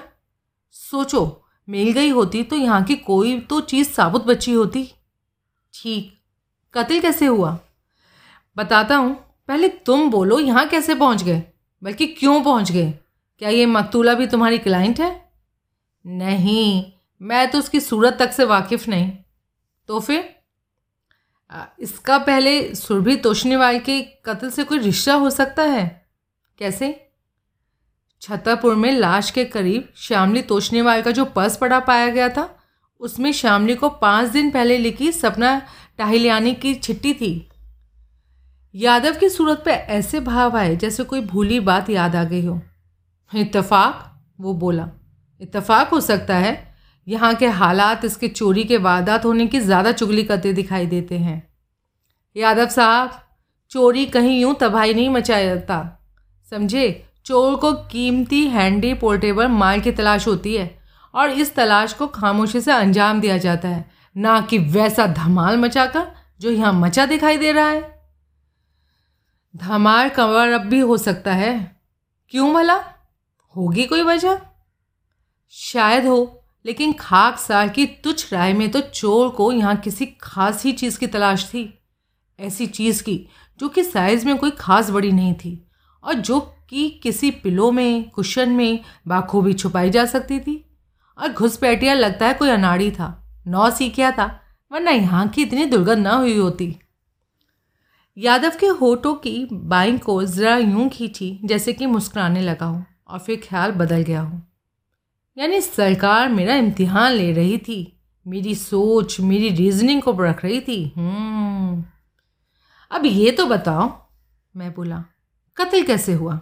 [0.71, 4.95] सोचो, मिल गई होती तो यहाँ की कोई तो चीज़ साबुत बची होती।
[5.75, 6.21] ठीक।
[6.75, 7.59] कत्ल कैसे हुआ?
[8.57, 9.15] बताता हूँ,
[9.49, 11.43] पहले तुम बोलो यहाँ कैसे पहुँच गए,
[11.83, 12.91] बल्कि क्यों पहुँच गए?
[13.39, 15.30] क्या ये मकतूला भी तुम्हारी क्लाइंट है?
[16.07, 19.13] नहीं, मैं तो उसकी सूरत तक से वाकिफ़ नहीं।
[19.89, 20.37] तो फिर?
[21.81, 26.07] इसका पहले सुरभि तोशनीवाल के कत्ल से कोई रिश्ता हो सकता है?
[26.59, 27.07] कैसे?
[28.21, 32.57] छतरपुर में लाश के करीब श्यामली तोशनीवाल का जो पर्स पड़ा पाया गया था,
[33.01, 35.63] उसमें श्यामली को पाँच दिन पहले लिखी सपना
[35.99, 37.49] टाहिलियानी की छिट्टी थी।
[38.75, 42.61] यादव की सूरत पर ऐसे भाव आए जैसे कोई भूली बात याद आ गई हो।
[43.37, 44.91] इतफाक वो बोला।
[45.41, 46.59] इतफाक हो सकता है।
[47.07, 51.43] यहाँ के हालात इसके चोरी के वारदात होने की ज़्यादा चुगली करते दिखाई देते हैं।
[52.37, 53.11] यादव साहब,
[53.71, 55.79] चोरी कहीं यूँ तबाही नहीं मचाया जाता
[56.53, 57.07] समझे?
[57.27, 60.71] चोर को कीमती हैंडी पोर्टेबल माल की तलाश होती है
[61.15, 63.85] और इस तलाश को खामोशी से अंजाम दिया जाता है।
[64.17, 66.07] ना कि वैसा धमाल मचाकर
[66.41, 67.83] जो यहाँ मचा दिखाई दे रहा है।
[69.55, 71.53] धमाल कवर अब भी हो सकता है।
[72.33, 72.77] क्यों भला?
[73.55, 74.39] होगी कोई वजह?
[75.51, 80.65] शायद हो, लेकिन खाक सार की तुच्छ राय में तो चोर को यहाँ किसी खास
[80.65, 81.83] ही चीज़ की तलाश थी।
[82.41, 83.29] ऐसी चीज़ की,
[83.61, 85.67] जो कि साइज़ में कोई खास बड़ी नहीं थी,
[86.05, 90.65] और जो कि किसी पिलो में, कुशन में बाखूबी छुपाई जा सकती थी।
[91.19, 94.41] और घुसपैठिया लगता है कोई अनाड़ी था, नौ सीखिया था,
[94.73, 96.77] वरना यहाँ की इतनी दुर्गंध न हुई होती।
[98.19, 103.19] यादव के होठों की बाई को ज़रा यूँ खींची, जैसे कि मुस्कुराने लगा हो, और
[103.19, 104.41] फिर ख्याल बदल गया हो।
[105.41, 110.93] यानी सरकार मेरा इम्तिहान ले रही थी। मेरी सोच, मेरी रीजनिंग को रख रही थी।
[110.97, 111.85] हम्म।
[112.91, 114.09] अब ये तो बताओ,
[114.57, 115.05] मैं बोला,
[115.57, 116.41] कत्ल कैसे हुआ?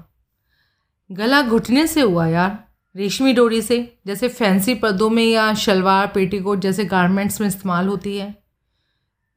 [1.12, 6.58] गला घुटने से हुआ यार, रेशमी डोरी से, जैसे फैंसी पर्दों में या शलवार पेटीकोट
[6.58, 8.32] जैसे गारमेंट्स में इस्तेमाल होती है।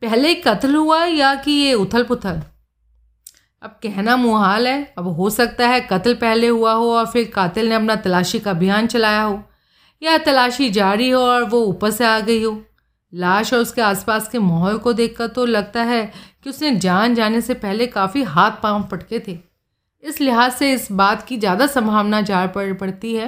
[0.01, 2.41] पहले कत्ल हुआ या कि ये उथल पुथल
[3.61, 7.69] अब कहना मुहाल है, अब हो सकता है कत्ल पहले हुआ हो और फिर कातिल
[7.69, 9.43] ने अपना तलाशी का अभियान चलाया हो।
[10.01, 12.61] या तलाशी जारी हो और वो ऊपर से आ गई हो।
[13.13, 16.03] लाश और उसके आसपास के माहौल को देखकर तो लगता है
[16.43, 19.37] कि उसने जान जाने से पहले काफ़ी हाथ पाँव पटके थे।
[20.03, 23.27] इस लिहाज से इस बात की ज़्यादा संभावना जार पड़ पड़ती है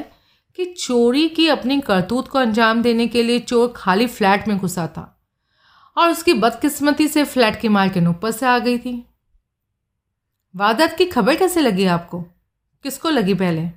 [0.58, 4.88] कि चोरी की अपनी करतूत को अंजाम देने के लिए चोर खाली फ्लैट में घुसा
[4.88, 5.10] था
[5.98, 9.04] और उसकी बदकिस्मती से फ्लैट की मालकिन ऊपर से आ गई थी।
[10.56, 12.22] वादत की खबर कैसे लगी आपको?
[12.86, 13.70] किसको लगी पहले?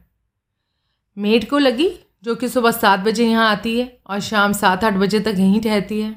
[1.17, 1.89] मेड को लगी
[2.27, 5.61] जो कि सुबह सात बजे यहाँ आती है और शाम सात आठ बजे तक यहीं
[5.61, 6.15] ठहरती है।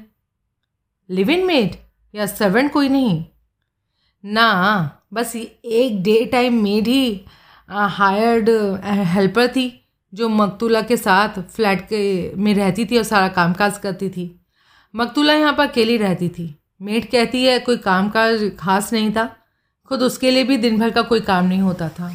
[1.10, 1.74] लिव इन मेड
[2.14, 3.24] या सर्वेंट कोई नहीं।
[4.24, 7.20] ना, बस एक डे टाइम मेड ही
[7.70, 8.48] हायर्ड
[8.84, 9.72] हेल्पर थी,
[10.12, 14.24] जो मकतूला के साथ फ्लैट के में रहती थी और सारा कामकाज करती थी।
[14.94, 19.24] मकतूला यहाँ पर अकेली रहती थी। मेड कहती है, कोई काम काज खास नहीं था।
[19.88, 22.10] खुद उसके लिए भी दिन भर का कोई काम नहीं होता था।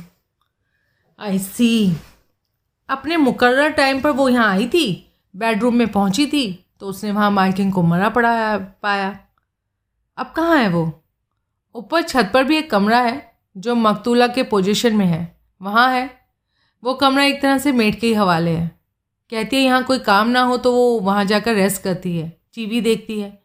[1.19, 1.95] आई सी
[2.89, 7.29] अपने मुकर्र टाइम पर वो यहाँ आई थी, बेडरूम में पहुँची थी तो उसने वहाँ
[7.31, 9.17] माइकिंग को मरा पड़ा पाया।
[10.17, 10.91] अब कहाँ है वो?
[11.75, 16.09] ऊपर छत पर भी एक कमरा है, जो मकतूला के पोजीशन में है। वहाँ है।
[16.83, 18.67] वो कमरा एक तरह से मेट के ही हवाले है।
[19.31, 22.81] कहती है, यहाँ कोई काम ना हो तो वो वहाँ जाकर रेस्ट करती है टीवी
[22.81, 23.37] देखती है।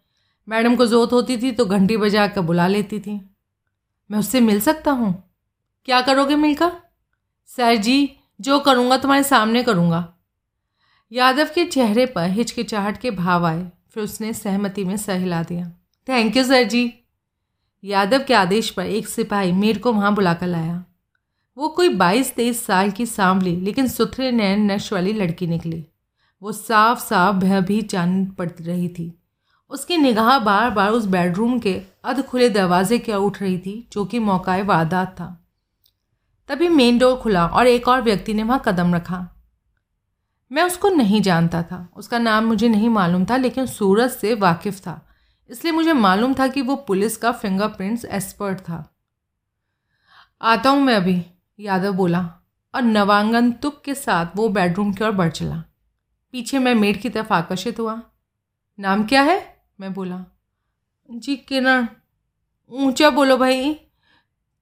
[0.48, 3.20] मैडम को ज़रूरत होती थी तो घंटी बजा कर बुला लेती थी।
[4.10, 5.12] मैं उससे मिल सकता हूँ?
[5.88, 6.72] क्या करोगे मिलकर?
[7.48, 10.14] सर जी जो करूँगा तुम्हारे सामने करूँगा।
[11.12, 15.70] यादव के चेहरे पर हिचकिचाहट के भाव आए, फिर उसने सहमति में सह हिला दिया।
[16.08, 16.94] Thank you sir ji.
[17.84, 20.84] Yadav के आदेश पर एक सिपाही मीर को वहाँ बुलाकर लाया।
[21.58, 25.86] वो कोई बाईस तेईस साल की सांवली, लेकिन सुथरे, नैन नश वाली लड़की निकली।
[26.42, 29.22] वो साफ़ साफ़ भयभीत जान पड़ रही थी।
[29.70, 33.88] उसकी निगाह बार बार उस बेडरूम के अध खुले दरवाजे की ओर उठ रही थी,
[33.92, 35.49] जो कि मौका वारदात था।
[36.50, 39.28] तभी मेन डोर खुला और एक और व्यक्ति ने वहाँ कदम रखा।
[40.52, 44.80] मैं उसको नहीं जानता था। उसका नाम मुझे नहीं मालूम था, लेकिन सूरज से वाकिफ़
[44.80, 45.08] था।
[45.50, 48.96] इसलिए मुझे मालूम था कि वो पुलिस का फिंगरप्रिंट्स एक्सपर्ट था।
[50.42, 51.26] आता हूँ मैं अभी,
[51.60, 52.34] यादव बोला,
[52.74, 55.64] और नवांगन तुक के साथ वो बेडरूम की ओर बढ़ चला।
[56.32, 58.02] पीछे मैं मेड की तरफ़ आकर्षित हुआ।
[58.80, 59.64] नाम क्या है?
[59.80, 60.24] मैं बोला।
[61.10, 61.86] जी, किरण।
[62.70, 63.74] ऊँचा बोलो भाई।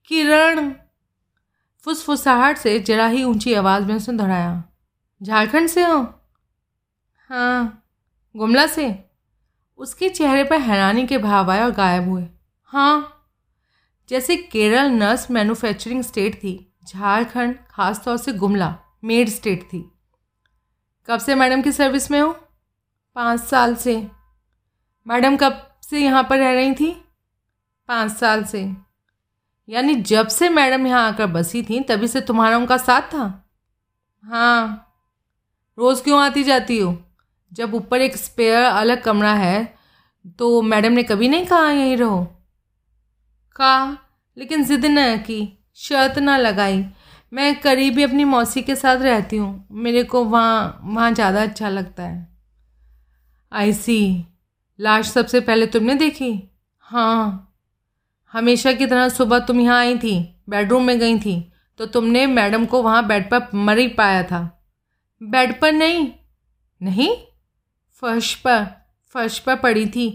[0.07, 0.75] किरण।
[1.85, 4.65] फुसफुसाहट से जरा ही ऊँची आवाज़ में उसने दोहराया
[5.23, 6.15] झारखंड से हो?
[7.29, 7.85] हाँ।
[8.37, 9.05] गुमला से?
[9.79, 12.29] उसके चेहरे पर हैरानी के भाव आए और गायब हुए।
[12.65, 13.15] हाँ।
[14.09, 19.93] जैसे केरल नर्स मैन्युफैक्चरिंग स्टेट थी, झारखंड खासतौर से गुमला, मेड स्टेट थी।
[21.07, 22.33] कब से मैडम की सर्विस में हो?
[23.15, 24.09] पाँच साल से।
[25.07, 27.05] मैडम कब से यहाँ पर रह रही थी?
[27.89, 28.88] पाँच साल से।
[29.69, 33.25] यानी जब से मैडम यहाँ आकर बसी थी, तभी से तुम्हारा उनका साथ था?
[34.25, 34.85] हाँ।
[35.79, 36.97] रोज़ क्यों आती जाती हो?
[37.53, 39.65] जब ऊपर एक स्पेयर अलग कमरा है
[40.39, 42.25] तो मैडम ने कभी नहीं कहा यहीं रहो?
[43.57, 43.97] कहा,
[44.37, 46.85] लेकिन ज़िद न की, शर्त ना लगाई।
[47.33, 52.03] मैं करीबी अपनी मौसी के साथ रहती हूँ। मेरे को वहाँ वहाँ ज़्यादा अच्छा लगता
[52.03, 52.29] है।
[53.53, 53.99] आई सी
[54.79, 56.33] लाश सबसे पहले तुमने देखी?
[56.87, 57.48] हाँ।
[58.39, 60.15] हमेशा की तरह सुबह तुम यहाँ आई थी
[60.49, 61.41] बेडरूम में गई थी
[61.81, 64.41] तो तुमने मैडम को वहाँ बेड पर मर ही पाया था।
[65.21, 66.07] बेड पर नहीं?
[66.81, 67.17] नहीं?
[68.03, 68.67] फर्श पर
[69.15, 70.07] फर्श पर पड़ी थी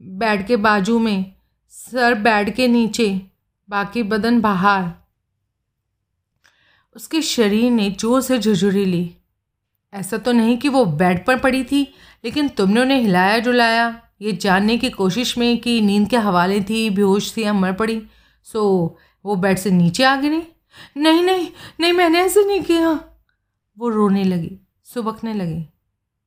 [0.00, 1.32] बेड के बाजू में,
[1.68, 3.08] सर बेड के नीचे,
[3.68, 4.90] बाकी बदन बाहर।
[6.96, 9.16] उसके शरीर ने ज़ोर से झुझुरी ली।
[9.92, 11.82] ऐसा तो नहीं कि वो बेड पर पड़ी थी,
[12.24, 13.88] लेकिन तुमने उन्हें हिलाया डुलाया
[14.22, 18.02] ये जानने की कोशिश में कि नींद के हवाले थी, बेहोश थी या मर पड़ी
[18.46, 20.42] सो वो बेड से नीचे आ गिरी।
[20.96, 21.48] नहीं नहीं
[21.80, 22.90] नहीं, मैंने ऐसे नहीं किया।
[23.78, 25.66] वो रोने लगी, सुबकने लगी।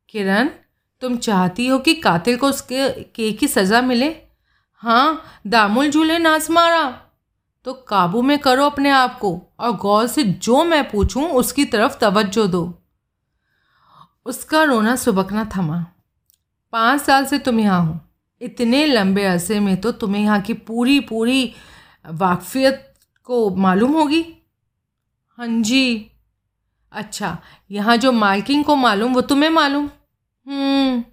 [0.09, 0.49] किरण,
[1.01, 4.15] तुम चाहती हो कि कातिल को उसके के की सज़ा मिले?
[4.73, 7.01] हाँ दामुल झूले नाच मारा।
[7.65, 11.97] तो काबू में करो अपने आप को और गौर से जो मैं पूछूँ उसकी तरफ़
[11.99, 12.63] तवज्जो दो।
[14.25, 15.85] उसका रोना सुबकना थमा।
[16.75, 17.99] पाँच साल से तुम यहाँ हो।
[18.41, 21.53] इतने लंबे अरसे में तो तुम्हें यहाँ की पूरी पूरी
[22.05, 24.21] वाकफियत को मालूम होगी।
[25.37, 26.11] हाँ जी।
[26.91, 27.37] अच्छा
[27.71, 29.89] यहाँ जो मालकिन को मालूम वो तुम्हें मालूम?
[30.47, 31.03] हम्म,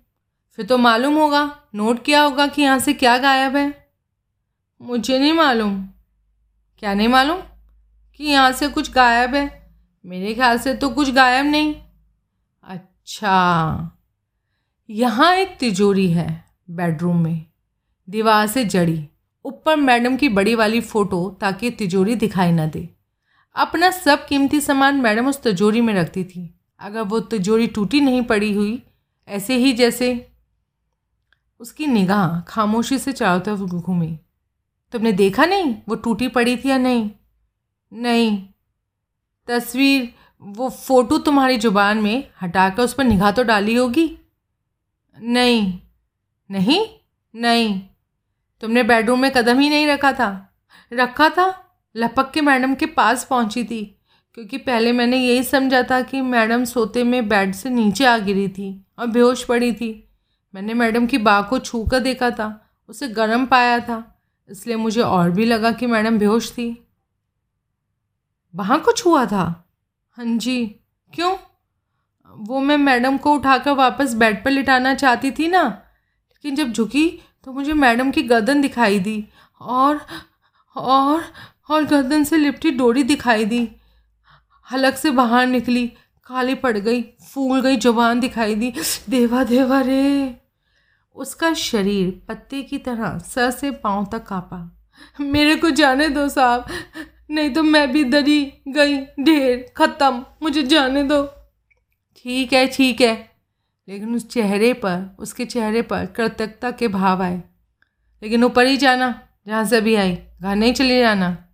[0.57, 1.44] फिर तो मालूम होगा।
[1.75, 3.88] नोट किया होगा कि यहाँ से क्या गायब है।
[4.81, 5.83] मुझे नहीं मालूम।
[6.79, 7.40] क्या नहीं मालूम?
[8.16, 9.70] कि यहाँ से कुछ गायब है।
[10.05, 11.75] मेरे ख्याल से तो कुछ गायब नहीं।
[12.64, 13.98] अच्छा।
[14.94, 17.46] यहाँ एक तिजोरी है बेडरूम में।
[18.11, 19.09] दीवार से जड़ी।
[19.44, 22.88] ऊपर मैडम की बड़ी वाली फ़ोटो ताकि तिजोरी दिखाई ना दे।
[23.55, 28.22] अपना सब कीमती सामान मैडम उस तिजोरी में रखती थी। अगर वो तिजोरी टूटी नहीं
[28.22, 28.83] पड़ी हुई,
[29.28, 30.33] ऐसे ही जैसे।
[31.61, 34.18] उसकी निगाह खामोशी से चारों तरफ़ घूमी।
[34.92, 37.11] तुमने देखा नहीं वो टूटी पड़ी थी या नहीं?
[37.92, 38.48] नहीं।
[39.48, 44.18] तस्वीर, वो फ़ोटो तुम्हारी ज़ुबान में हटाकर उस पर निगाह तो डाली होगी।
[45.20, 45.81] नहीं।
[46.51, 46.87] नहीं?
[47.35, 47.83] नहीं।
[48.61, 50.55] तुमने बेडरूम में कदम ही नहीं रखा था।
[50.92, 51.77] रखा था?
[51.96, 53.98] लपक के मैडम के पास पहुँची थी।
[54.35, 58.48] क्योंकि पहले मैंने यही समझा था कि मैडम सोते में बेड से नीचे आ गिरी
[58.48, 60.09] थी और बेहोश पड़ी थी।
[60.55, 65.01] मैंने मैडम की बाह को छू कर देखा था। उसे गर्म पाया था। इसलिए मुझे
[65.01, 66.88] और भी लगा कि मैडम बेहोश थी।
[68.55, 69.68] वहाँ को छुआ था?
[70.12, 70.66] हाँ जी।
[71.14, 71.37] क्यों?
[72.40, 77.09] वो मैं मैडम को उठाकर वापस बेड पर लिटाना चाहती थी ना, लेकिन जब झुकी
[77.45, 79.25] तो मुझे मैडम की गर्दन दिखाई दी
[79.61, 80.01] और
[80.77, 81.23] और
[81.71, 83.68] और गर्दन से लिपटी डोरी दिखाई दी।
[84.68, 85.87] हलक से बाहर निकली,
[86.27, 88.73] काली पड़ गई, फूल गई ज़ुबान दिखाई दी।
[89.11, 90.35] देवा देवा रे।
[91.16, 94.59] उसका शरीर पत्ते की तरह सर से पाँव तक कांपा।
[95.21, 96.66] मेरे को जाने दो साहब,
[97.31, 101.23] नहीं तो मैं भी दरी गई, ढेर, ख़त्म, मुझे जाने दो।
[102.22, 103.30] ठीक है ठीक है।
[103.88, 107.42] लेकिन उस चेहरे पर, उसके चेहरे पर कृतज्ञता के भाव आए।
[108.22, 111.44] लेकिन ऊपर ही जाना, जहाँ से अभी आई, घर नहीं चले जाना।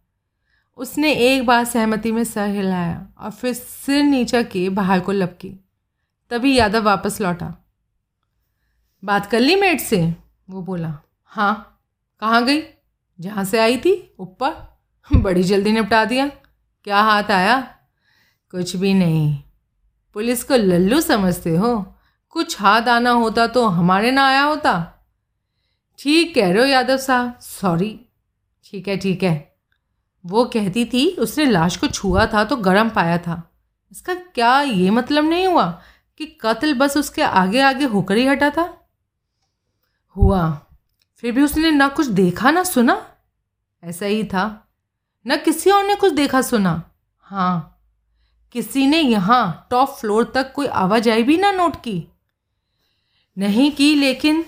[0.77, 5.55] उसने एक बार सहमति में सर हिलाया और फिर सिर नीचा के बाहर को लपकी।
[6.31, 7.67] तभी यादव वापस लौटा।
[9.05, 10.15] बात कर ली मेट से?
[10.51, 11.83] वो बोला हाँ।
[12.21, 12.63] कहाँ गई?
[13.21, 14.15] जहाँ से आई थी?
[14.19, 14.79] ऊपर।
[15.17, 16.29] बड़ी जल्दी निपटा दिया।
[16.85, 17.61] क्या हाथ आया?
[18.51, 19.43] कुछ भी नहीं।
[20.19, 21.95] पुलिस को लल्लू समझते हो?
[22.31, 25.05] कुछ हाथ आना होता तो हमारे ना आया होता।
[25.99, 28.01] ठीक कह रहे हो, यादव साहब। सॉरी
[28.65, 29.57] ठीक है ठीक है।
[30.27, 33.51] वो कहती थी, उसने लाश को छुआ था तो गर्म पाया था।
[33.93, 35.83] इसका क्या ये मतलब नहीं हुआ
[36.19, 38.89] कि कत्ल बस उसके आगे आगे होकर ही हटा था?
[40.17, 40.67] हुआ।
[41.17, 43.07] फिर भी उसने ना कुछ देखा, ना सुना?
[43.85, 44.69] ऐसा ही था।
[45.27, 46.91] न किसी और ने कुछ देखा, सुना?
[47.19, 47.78] हाँ।
[48.55, 52.03] किसी ने यहाँ टॉप फ्लोर तक कोई आवाजाही भी ना नोट की?
[53.37, 54.45] नहीं की, लेकिन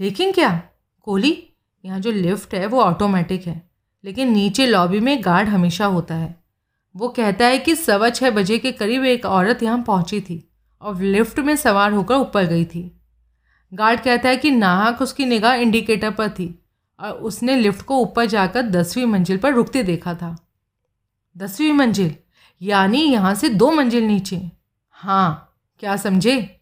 [0.00, 0.50] लेकिन क्या?
[1.00, 1.36] कोहली,
[1.84, 3.62] यहाँ जो लिफ्ट है वो ऑटोमेटिक है,
[4.04, 6.34] लेकिन नीचे लॉबी में गार्ड हमेशा होता है।
[6.94, 10.42] वो कहता है कि सवा छः बजे के करीब एक औरत यहाँ पहुँची थी
[10.82, 12.90] और लिफ्ट में सवार होकर ऊपर गई थी।
[13.72, 16.48] गार्ड कहता है कि नाहक उसकी निगाह इंडिकेटर पर थी
[17.00, 20.36] और उसने लिफ्ट को ऊपर जाकर दसवीं मंजिल पर रुकते देखा था।
[21.36, 22.14] दसवीं मंजिल?
[22.62, 24.50] यानी यहाँ से दो मंजिल नीचे।
[24.90, 26.60] हाँ क्या समझे?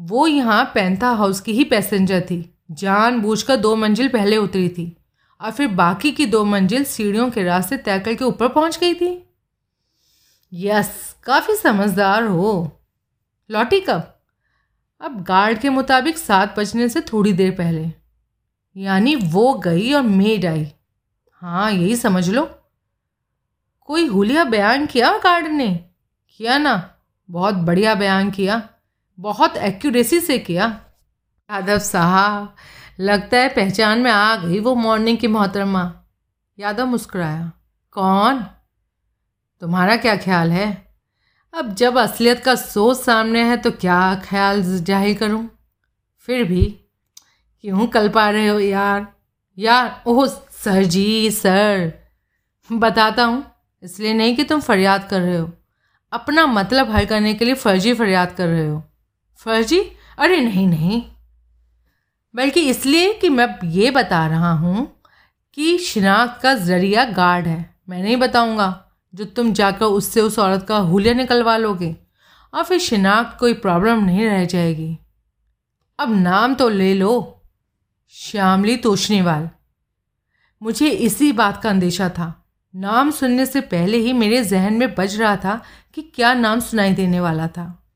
[0.00, 4.68] वो यहाँ पैंथा हाउस की ही पैसेंजर थी। जान बूझ कर दो मंजिल पहले उतरी
[4.68, 4.96] थी
[5.40, 9.30] और फिर बाकी की दो मंजिल सीढ़ियों के रास्ते तय करके ऊपर पहुँच गई थी।
[10.52, 12.80] यस, काफ़ी समझदार हो।
[13.50, 14.20] लौटी कब?
[15.00, 17.92] अब गार्ड के मुताबिक सात बजने से थोड़ी देर पहले।
[18.76, 20.72] यानी वो गई और मेड आई।
[21.30, 22.55] हाँ यही समझ लो।
[23.88, 25.68] कोई हुलिया बयान किया गार्ड ने?
[26.36, 28.68] किया ना। बहुत बढ़िया बयान किया।
[29.18, 30.64] बहुत एक्यूरेसी से किया।
[31.50, 32.56] यादव साहब,
[33.00, 36.04] लगता है पहचान में आ गई वो मॉर्निंग की मोहतरमा।
[36.58, 37.52] यादव मुस्कुराया।
[37.92, 38.44] कौन?
[39.62, 40.86] तुम्हारा क्या ख्याल है?
[41.54, 45.48] अब जब असलियत का सोच सामने है तो क्या ख्याल ज़ाहिर करूँ?
[46.18, 46.64] फिर भी,
[47.60, 49.06] क्यों कल पा रहे हो यार?
[49.58, 51.92] यार, ओह सर जी सर।
[52.72, 53.44] बताता हूँ
[53.82, 55.50] इसलिए नहीं कि तुम फरियाद कर रहे हो।
[56.12, 58.82] अपना मतलब हल करने के लिए फर्जी फरियाद कर रहे हो।
[59.36, 59.80] फर्जी?
[60.18, 61.02] अरे नहीं नहीं।
[62.34, 65.02] बल्कि इसलिए कि मैं ये बता रहा हूँ
[65.54, 68.84] कि शिनाख्त का ज़रिया गार्ड है। मैं नहीं बताऊँगा
[69.14, 71.96] जो तुम जाकर उससे उस औरत का हुलिया निकलवा लोगे
[72.54, 74.98] और फिर शिनाख्त कोई प्रॉब्लम नहीं रह जाएगी।
[75.98, 77.42] अब नाम तो ले लो,
[78.08, 79.48] श्यामली तोशनीवाल
[80.62, 82.45] मुझे इसी बात का अंदेशा था।
[82.76, 85.62] नाम सुनने से पहले ही मेरे जहन में बज रहा था
[85.94, 87.88] कि क्या नाम सुनाई देने वाला था।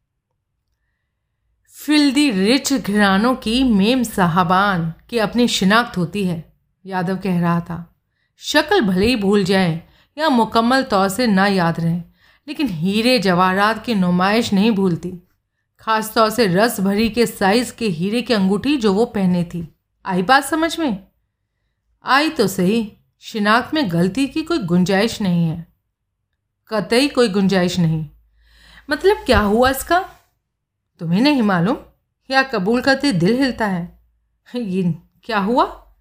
[1.69, 6.53] फिल्दी रिच घरानों की मेम साहबान की अपनी शिनाख्त होती है,
[6.87, 7.97] यादव कह रहा था।
[8.37, 9.83] शक्ल भले ही भूल जाए
[10.19, 12.05] या मुकम्मल तौर से ना याद रहें,
[12.49, 15.13] लेकिन हीरे जवाहरात की नुमाइश नहीं भूलती।
[15.81, 19.75] खास तौर से रस भरी के साइज़ के हीरे की अंगूठी जो वो पहने थी।
[20.07, 21.07] आई बात समझ में?
[22.05, 25.67] आई तो सही शिनाख्त में गलती की कोई गुंजाइश नहीं है।
[26.69, 28.07] कतई कोई गुंजाइश नहीं।
[28.91, 30.09] मतलब क्या हुआ इसका?
[30.99, 31.77] तुम्हें नहीं मालूम?
[32.31, 34.01] या कबूल करते दिल हिलता है?
[34.57, 35.95] ये क्या हुआ?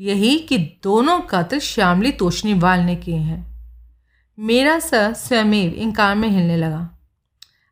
[0.00, 3.50] यही कि दोनों कत्ल श्यामली तोशनीवाल ने किए हैं।
[4.38, 6.98] मेरा सर स्वयमेव इनकार में हिलने लगा।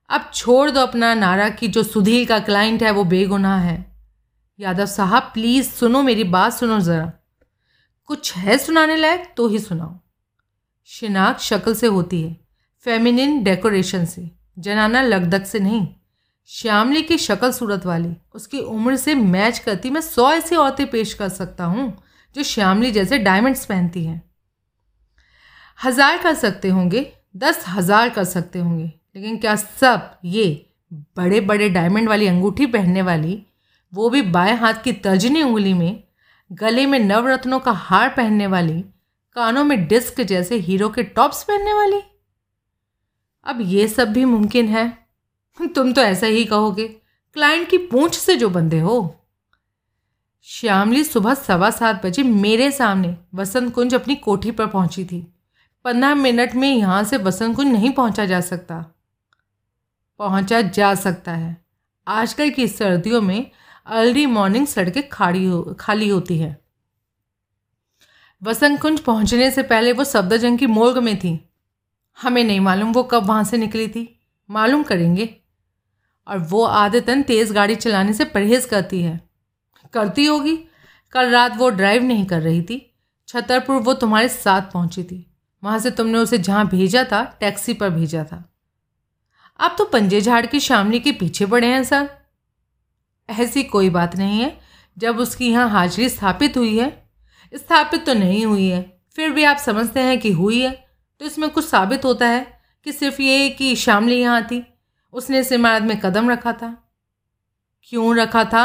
[0.08, 3.92] अब छोड़ दो अपना नारा कि जो सुधीर का क्लाइंट है वो बेगुनाह है।
[4.60, 7.12] यादव साहब, प्लीज़ सुनो मेरी बात सुनो ज़रा।
[8.10, 9.94] कुछ है सुनाने लायक तो ही सुनाओ।
[10.88, 12.36] शिनाख्त शक्ल से होती है
[12.86, 15.86] फेमिनिन डेकोरेशन से, जनाना लगदक से नहीं।
[16.50, 21.12] श्यामली की शक्ल सूरत वाली, उसकी उम्र से मैच करती मैं सौ ऐसी औरतें पेश
[21.14, 21.96] कर सकता हूँ,
[22.34, 24.22] जो श्यामली जैसे डायमंड्स पहनती हैं।
[25.78, 30.66] हज़ार कर सकते होंगे, दस हज़ार कर सकते होंगे, लेकिन क्या सब ये
[31.16, 33.42] बड़े बड़े डायमंड वाली अंगूठी पहनने वाली,
[33.92, 36.02] वो भी बाएँ हाथ की तर्जनी उंगली में
[36.50, 38.80] गले में नवरत्नों का हार पहनने वाली,
[39.36, 42.00] कानों में डिस्क जैसे हीरो के टॉप्स पहनने वाली।
[43.46, 44.88] अब ये सब भी मुमकिन है।
[45.74, 46.88] तुम तो ऐसा ही कहोगे,
[47.36, 49.14] क्लाइंट की पूंछ से जो बंदे हो।
[50.46, 55.20] श्यामली सुबह सवा सात बजे मेरे सामने वसंत कुंज अपनी कोठी पर पहुँची थी।
[55.84, 58.84] पंद्रह मिनट में यहाँ से वसंत कुंज नहीं पहुँचा जा सकता।
[60.20, 61.56] पहुँचा जा सकता है।
[62.06, 63.50] आजकल की सर्दियों में
[63.88, 66.62] अर्ली मॉर्निंग सड़कें खाड़ी हो, खाली होती है।
[68.42, 71.50] वसंत कुंज पहुँचने से पहले वो सफदरजंग की मोर्ग में थी।
[72.22, 74.20] हमें नहीं मालूम वो कब वहाँ से निकली थी।
[74.50, 75.36] मालूम करेंगे।
[76.28, 79.30] और वो आदतन तेज़ गाड़ी चलाने से परहेज़ करती है।
[79.92, 80.58] करती होगी।
[81.12, 82.94] कल रात वो ड्राइव नहीं कर रही थी।
[83.28, 87.90] छतरपुर वो तुम्हारे साथ पहुँची थी। वहाँ से तुमने उसे जहाँ भेजा था टैक्सी पर
[87.90, 88.52] भेजा था।
[89.60, 92.27] आप तो पंजे झाड़ की शामली के पीछे पड़े हैं, सर।
[93.28, 94.58] ऐसी कोई बात नहीं है।
[94.96, 96.90] जब उसकी यहाँ हाजिरी स्थापित हुई है
[97.52, 98.82] स्थापित तो नहीं हुई है
[99.16, 100.70] फिर भी आप समझते हैं कि हुई है
[101.20, 102.46] तो इसमें कुछ साबित होता है
[102.86, 104.62] कि सिर्फ़ ये कि शामली यहाँ थी।
[105.14, 106.68] उसने इस इमारत में कदम रखा था।
[107.82, 108.64] क्यों रखा था?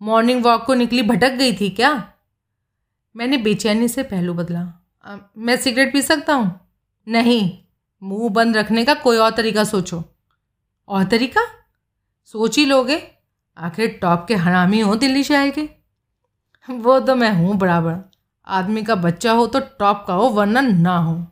[0.00, 1.92] मॉर्निंग वॉक को निकली भटक गई थी क्या?
[3.14, 4.60] मैंने बेचैनी से पहलू बदला।
[5.04, 6.60] आ, मैं सिगरेट पी सकता हूँ?
[7.06, 7.58] नहीं।
[8.02, 10.02] मुँह बंद रखने का कोई और तरीका सोचो।
[10.88, 11.46] और तरीका?
[12.24, 13.02] सोच ही लोगे।
[13.56, 15.68] आखिर टॉप के हरामी हो दिल्ली शहर के?
[16.70, 18.10] वो तो मैं हूँ बराबर।
[18.46, 21.26] आदमी का बच्चा हो तो टॉप का हो, वरना ना हो।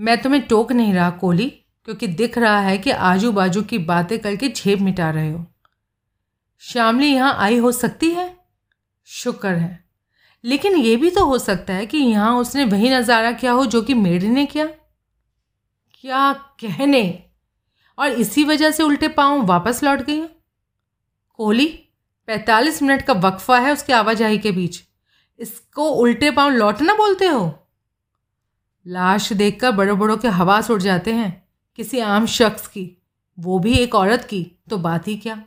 [0.00, 1.48] मैं तुम्हें टोक नहीं रहा, कोहली,
[1.84, 5.46] क्योंकि दिख रहा है कि आजू बाजू की बातें करके झेप मिटा रहे हो।
[6.58, 8.36] श्यामली यहाँ आई हो सकती है?
[9.04, 9.84] शुक्र है।
[10.44, 13.82] लेकिन ये भी तो हो सकता है कि यहाँ उसने वही नज़ारा किया हो जो
[13.82, 14.66] कि मेरी ने किया।
[15.94, 17.24] क्या कहने?
[17.98, 20.20] और इसी वजह से उल्टे पाँव वापस लौट गई
[21.38, 21.66] कोहली
[22.26, 24.80] पैंतालीस मिनट का वक्फा है उसकी आवाजाही के बीच।
[25.38, 27.58] इसको उल्टे पाँव लौटना बोलते हो?
[28.86, 33.02] लाश देखकर बड़ों बड़ों के हवास उड़ जाते हैं किसी आम शख्स की।
[33.38, 35.42] वो भी एक औरत की तो बात ही क्या?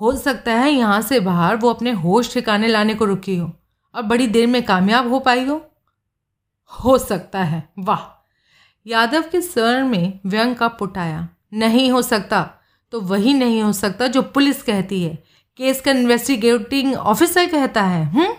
[0.00, 3.52] हो सकता है यहाँ से बाहर वो अपने होश ठिकाने लाने को रुकी हो।
[3.94, 5.70] और बड़ी देर में कामयाब हो पाई हो?
[6.70, 8.26] हो सकता है। वाह!
[8.86, 12.50] यादव के सर में व्यंग का पुट आया। नहीं हो सकता
[12.92, 15.22] तो वही नहीं हो सकता जो पुलिस कहती है।
[15.56, 18.34] केस का इन्वेस्टिगेटिंग ऑफिसर कहता है हम्म?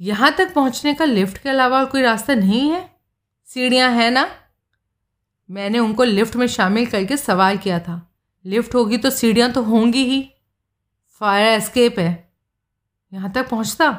[0.00, 2.90] यहाँ तक पहुँचने का लिफ्ट के अलावा कोई रास्ता नहीं है?
[3.44, 4.28] सीढ़ियाँ हैं ना?
[5.50, 8.14] मैंने उनको लिफ्ट में शामिल करके सवाल किया था।
[8.44, 10.20] लिफ्ट होगी तो सीढ़ियाँ तो होंगी ही।
[11.20, 12.32] फायर एस्केप है।
[13.12, 13.90] यहाँ तक पहुँचता?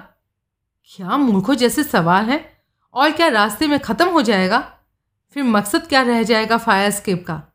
[0.86, 2.46] क्या मूर्खों जैसे सवाल हैं?
[2.94, 4.60] और क्या रास्ते में ख़त्म हो जाएगा?
[5.34, 7.49] फिर मकसद क्या रह जाएगा फायर एस्केप का?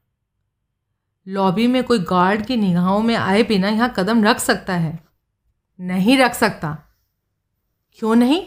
[1.29, 5.05] लॉबी में कोई गार्ड की निगाहों में आए बिना यहाँ कदम रख सकता है।
[5.81, 6.79] नहीं रख सकता।
[7.93, 8.47] क्यों नहीं?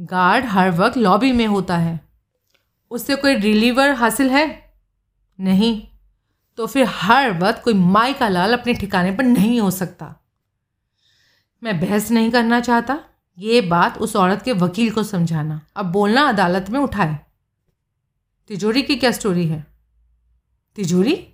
[0.00, 2.00] गार्ड हर वक्त लॉबी में होता है।
[2.90, 4.74] उससे कोई रिलीवर हासिल है?
[5.40, 5.88] नहीं।
[6.56, 10.16] तो फिर हर वक्त कोई माई का लाल अपने ठिकाने पर नहीं हो सकता।
[11.62, 13.00] मैं बहस नहीं करना चाहता।
[13.38, 17.18] ये बात उस औरत के वकील को समझाना। अब बोलना अदालत में उठाए।
[18.48, 19.66] तिजोरी की क्या स्टोरी है?
[20.76, 21.31] तिजोरी?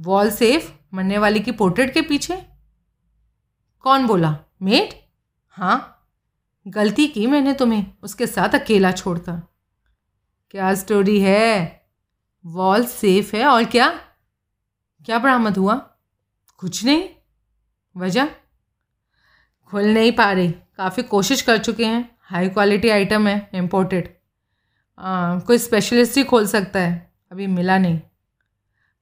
[0.00, 2.36] वॉल सेफ़, मरने वाले की पोर्ट्रेट के पीछे?
[3.80, 4.38] कौन बोला?
[4.62, 5.08] मेट?
[5.48, 5.92] हाँ।
[6.68, 9.42] गलती की मैंने तुम्हें, उसके साथ अकेला छोड़कर
[10.50, 11.82] क्या स्टोरी है?
[12.46, 13.90] वॉल सेफ़ है और क्या?
[15.04, 15.74] क्या बरामद हुआ?
[16.58, 17.08] कुछ नहीं।
[17.96, 18.26] वजह?
[19.70, 24.16] खुल नहीं पा रही। काफ़ी कोशिश कर चुके हैं। हाई क्वालिटी आइटम है इम्पोर्टेड
[25.46, 28.00] कोई स्पेशलिस्ट ही खोल सकता है। अभी मिला नहीं।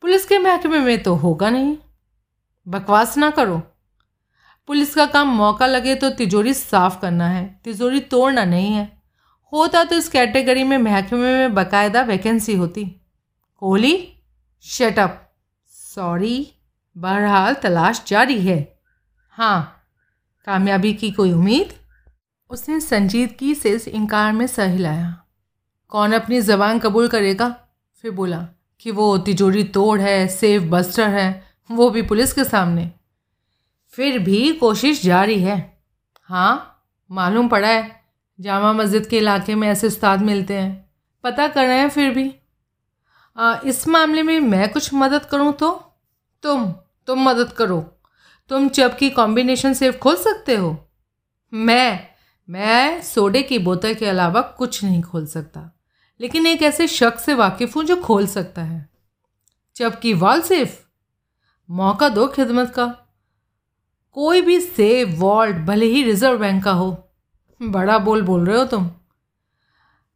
[0.05, 1.77] पुलिस के महकमे में तो होगा नहीं।
[2.69, 3.57] बकवास ना करो।
[4.67, 9.03] पुलिस का काम मौका लगे तो तिजोरी साफ़ करना है, तिजोरी तोड़ना नहीं है।
[9.53, 12.85] होता तो इस कैटेगरी में महकमे में बाकायदा वैकेंसी होती।
[13.55, 14.23] कोहली
[14.61, 15.33] शटअप
[15.67, 16.53] सॉरी
[16.97, 18.79] बहरहाल तलाश जारी है।
[19.29, 19.87] हाँ
[20.47, 21.73] कामयाबी की कोई उम्मीद?
[22.51, 25.25] उसने संजीदगी से इस इनकार में सर हिलाया
[25.89, 27.49] कौन अपनी ज़बान कबूल करेगा?
[28.03, 28.47] फिर बोला
[28.81, 32.93] कि वो तिजोरी तोड़ है सेफ़ बस्टर है वो भी पुलिस के सामने।
[33.89, 35.83] फिर भी कोशिश जारी है।
[36.23, 38.05] हाँ मालूम पड़ा है
[38.41, 40.91] जामा मस्जिद के इलाके में ऐसे उस्ताद मिलते हैं।
[41.25, 42.35] पता कर रहे हैं फिर भी।
[43.37, 45.97] आ, इस मामले में मैं कुछ मदद करूँ तो?
[46.43, 46.73] तुम
[47.07, 48.01] तुम मदद करो।
[48.49, 50.89] तुम चब की कॉम्बिनेशन सेफ़ खोल सकते हो?
[51.55, 52.07] मैं
[52.51, 55.74] मैं सोडे की बोतल के अलावा कुछ नहीं खोल सकता।
[56.21, 58.89] लेकिन एक ऐसे शख्स से वाकिफ़ हूँ जो खोल सकता है।
[59.77, 60.81] जबकि की वॉल सेफ़
[61.71, 62.87] मौका दो खिदमत का।
[64.13, 67.09] कोई भी सेफ़ वॉल्ट, भले ही रिज़र्व बैंक का हो।
[67.63, 68.91] बड़ा बोल बोल रहे हो तुम।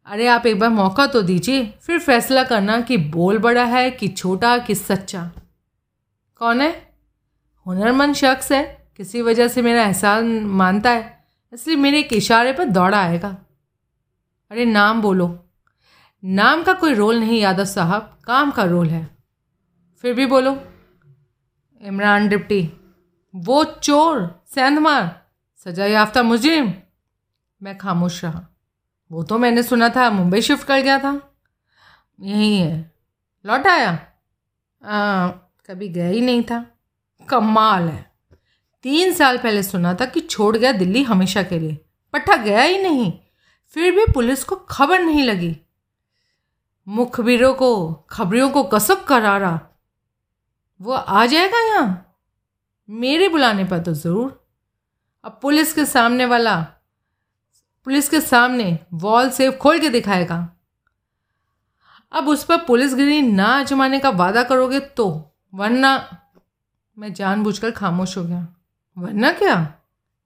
[0.07, 4.09] अरे आप एक बार मौका तो दीजिए, फिर फैसला करना कि बोल बड़ा है कि
[4.09, 5.31] छोटा कि सच्चा।
[6.37, 6.95] कौन है?
[7.67, 12.65] हुनरमंद शख्स है, किसी वजह से मेरा एहसास मानता है, इसलिए मेरे एक इशारे पर
[12.65, 13.37] दौड़ा आएगा।
[14.51, 15.48] अरे नाम बोलो।
[16.25, 19.16] नाम का कोई रोल नहीं यादव साहब काम का रोल है।
[20.03, 20.69] फिर भी बोलो।
[21.83, 22.73] इमरान डिप्टी
[23.35, 26.75] वो चोर सेंधमार सजा याफ्ता मुजरिम
[27.62, 28.47] मैं खामोश रहा।
[29.12, 31.37] वो तो मैंने सुना था मुंबई शिफ्ट कर गया था।
[32.21, 32.93] यही है।
[33.47, 33.91] लौट आया।
[34.85, 35.29] आ,
[35.66, 36.66] कभी गया ही नहीं था।
[37.29, 38.12] कमाल है।
[38.83, 42.83] तीन साल पहले सुना था कि छोड़ गया दिल्ली हमेशा के लिए। पट्टा गया ही
[42.83, 43.12] नहीं।
[43.69, 45.57] फिर भी पुलिस को खबर नहीं लगी।
[46.89, 49.61] मुखबिरों को, खबरियों को कसब करारा।
[50.80, 52.16] वो आ जाएगा यहाँ?
[52.89, 54.47] मेरे बुलाने पर तो ज़रूर।
[55.24, 56.61] अब पुलिस के सामने वाला,
[57.84, 60.57] पुलिस के सामने वॉल सेफ़ खोल के दिखाएगा।
[62.12, 66.18] अब उस पर पुलिसगिरी ना आजमाने का वादा करोगे तो वरना
[66.99, 68.47] मैं जानबूझकर खामोश हो गया।
[68.99, 69.74] वरना क्या?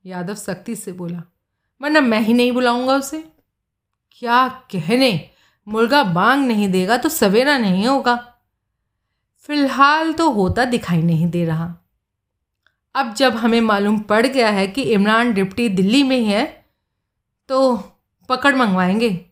[0.06, 1.22] यादव सख्ती से बोला।
[1.80, 3.32] वरना मैं ही नहीं बुलाऊँगा उसे।
[4.12, 5.31] क्या कहने?
[5.66, 8.16] मुर्गा बांग नहीं देगा तो सवेरा नहीं होगा।
[9.36, 11.74] फ़िलहाल तो होता दिखाई नहीं दे रहा।
[12.94, 16.44] अब जब हमें मालूम पड़ गया है कि इमरान डिप्टी दिल्ली में ही है
[17.48, 17.76] तो
[18.28, 19.26] पकड़ मंगवाएँगे।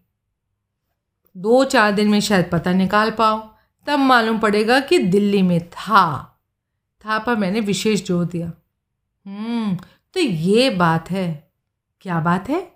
[1.36, 3.38] दो चार दिन में शायद पता निकाल पाओ।
[3.86, 6.26] तब मालूम पड़ेगा कि दिल्ली में था।
[7.04, 8.52] था पर मैंने विशेष ज़ोर दिया।
[9.26, 9.76] हम्म
[10.14, 11.52] तो ये बात है।
[12.00, 12.69] क्या बात है?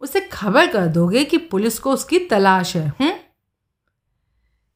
[0.00, 3.12] उसे खबर कर दोगे कि पुलिस को उसकी तलाश है हम्म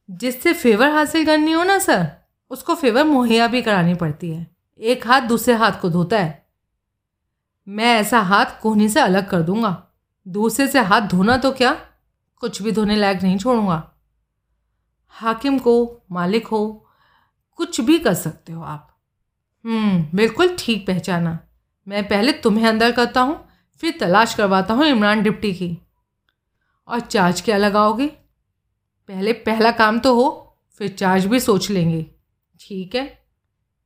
[0.09, 2.11] जिससे फेवर हासिल करनी हो ना सर
[2.51, 6.45] उसको फेवर मुहैया भी करानी पड़ती है। एक हाथ दूसरे हाथ को धोता है।
[7.67, 9.87] मैं ऐसा हाथ कोहनी से अलग कर दूँगा।
[10.27, 11.73] दूसरे से हाथ धोना तो क्या?
[12.39, 13.91] कुछ भी धोने लायक नहीं छोड़ूँगा।
[15.07, 16.87] हाकिम को, मालिक हो,
[17.55, 18.97] कुछ भी कर सकते हो आप।
[19.65, 21.39] हम्म बिल्कुल ठीक पहचाना।
[21.87, 23.44] मैं पहले तुम्हें अंदर करता हूँ
[23.77, 25.77] फिर तलाश करवाता हूँ इमरान डिप्टी की।
[26.87, 28.07] और चार्ज क्या लगाओगे?
[29.07, 32.05] पहले पहला काम तो हो, फिर चार्ज भी सोच लेंगे।
[32.59, 33.25] ठीक है?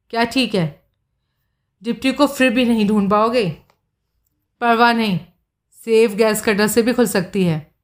[0.09, 0.89] क्या ठीक है?
[1.83, 3.49] डिप्टी को फिर भी नहीं ढूंढ पाओगे?
[4.61, 5.19] परवाह नहीं
[5.71, 7.75] सेफ़ गैस कटर से भी खुल सकती है।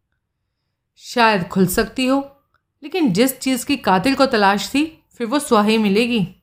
[0.96, 2.38] शायद खुल सकती हो,
[2.84, 6.36] लेकिन जिस चीज़ की कातिल को तलाश थी, फिर वो स्वाही मिलेगी।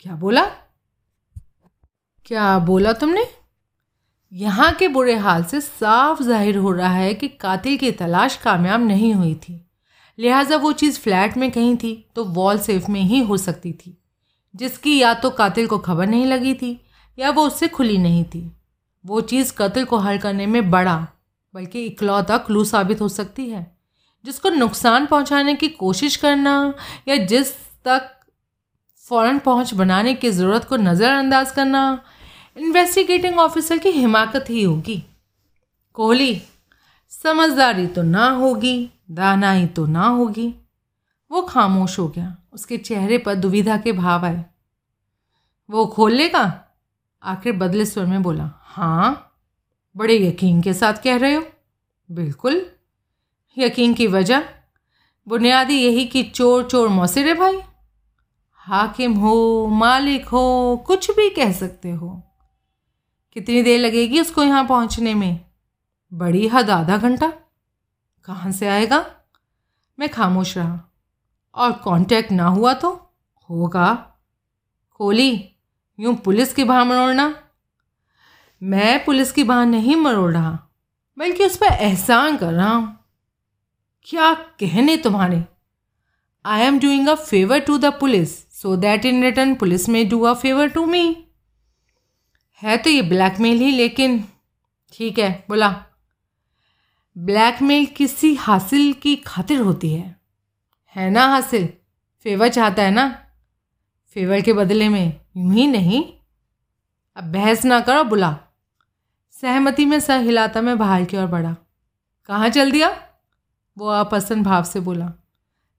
[0.00, 0.44] क्या बोला?
[2.26, 3.39] क्या बोला तुमने?
[4.32, 8.80] यहाँ के बुरे हाल से साफ़ ज़ाहिर हो रहा है कि कातिल की तलाश कामयाब
[8.80, 9.60] नहीं हुई थी।
[10.18, 13.96] लिहाजा वो चीज़ फ्लैट में कहीं थी तो वॉल सेफ़ में ही हो सकती थी,
[14.54, 16.78] जिसकी या तो कातिल को खबर नहीं लगी थी,
[17.18, 18.50] या वो उससे खुली नहीं थी।
[19.04, 20.96] वो चीज़ कत्ल को हल करने में बड़ा,
[21.54, 23.66] बल्कि इकलौता क्लू साबित हो सकती है,
[24.24, 26.74] जिसको नुकसान पहुँचाने की कोशिश करना,
[27.08, 27.52] या जिस
[27.84, 28.10] तक
[29.04, 31.82] फ़ौरन पहुँच बनाने की ज़रूरत को नज़रअंदाज करना
[32.60, 35.04] इन्वेस्टिगेटिंग ऑफिसर की हिमाकत ही होगी।
[35.94, 36.42] कोहली,
[37.08, 40.54] समझदारी तो ना होगी, दानाई तो ना होगी।
[41.30, 44.44] वो खामोश हो गया। उसके चेहरे पर दुविधा के भाव आए।
[45.70, 46.64] वो खोल लेगा?
[47.22, 49.34] आखिर बदले स्वर में बोला हाँ।
[49.96, 51.44] बड़े यकीन के साथ कह रहे हो?
[52.10, 52.66] बिल्कुल।
[53.58, 54.40] यकीन की वजह?
[55.28, 57.60] बुनियादी यही कि चोर चोर मौसिर भाई?
[58.52, 62.22] हाकिम हो, मालिक हो, कुछ भी कह सकते हो।
[63.32, 65.44] कितनी देर लगेगी उसको यहाँ पहुँचने में?
[66.12, 67.32] बड़ी हद, आधा घंटा?
[68.24, 69.10] कहाँ से आएगा?
[69.98, 70.80] मैं खामोश रहा।
[71.54, 73.12] और कांटेक्ट ना हुआ तो
[73.50, 74.14] होगा।
[74.94, 75.56] कोली
[76.00, 77.42] यूँ पुलिस की बाह मरोड़ना?
[78.62, 80.58] मैं पुलिस की बाह नहीं मरोड़ रहा।
[81.18, 82.98] बल्कि उस पर एहसान कर रहा हूँ।
[84.02, 85.44] क्या कहने तुम्हारे?
[86.44, 90.20] I am doing a favour to the police so that in return police may do
[90.20, 91.29] a favour to me
[92.62, 94.24] है तो ये ब्लैकमेल ही, लेकिन
[94.92, 95.84] ठीक है, बोला।
[97.18, 100.16] ब्लैकमेल किसी हासिल की खातिर होती है।
[100.96, 101.68] है ना हासिल?
[102.22, 103.08] फेवर चाहता है ना?
[104.14, 106.04] फेवर के बदले में यूँ ही नहीं।
[107.16, 108.38] अब बहस ना करो, बुला।
[109.32, 111.56] सहमति में सर हिलाता मैं बाहर की ओर बढ़ा।
[112.26, 113.02] कहाँ चल दिया?
[113.78, 115.12] वो अपसंद भाव से बोला।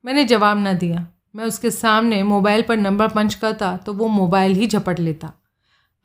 [0.06, 4.52] मैंने जवाब ना दिया। मैं उसके सामने मोबाइल पर नंबर पंच करता तो वो मोबाइल
[4.52, 5.34] ही झपट लेता।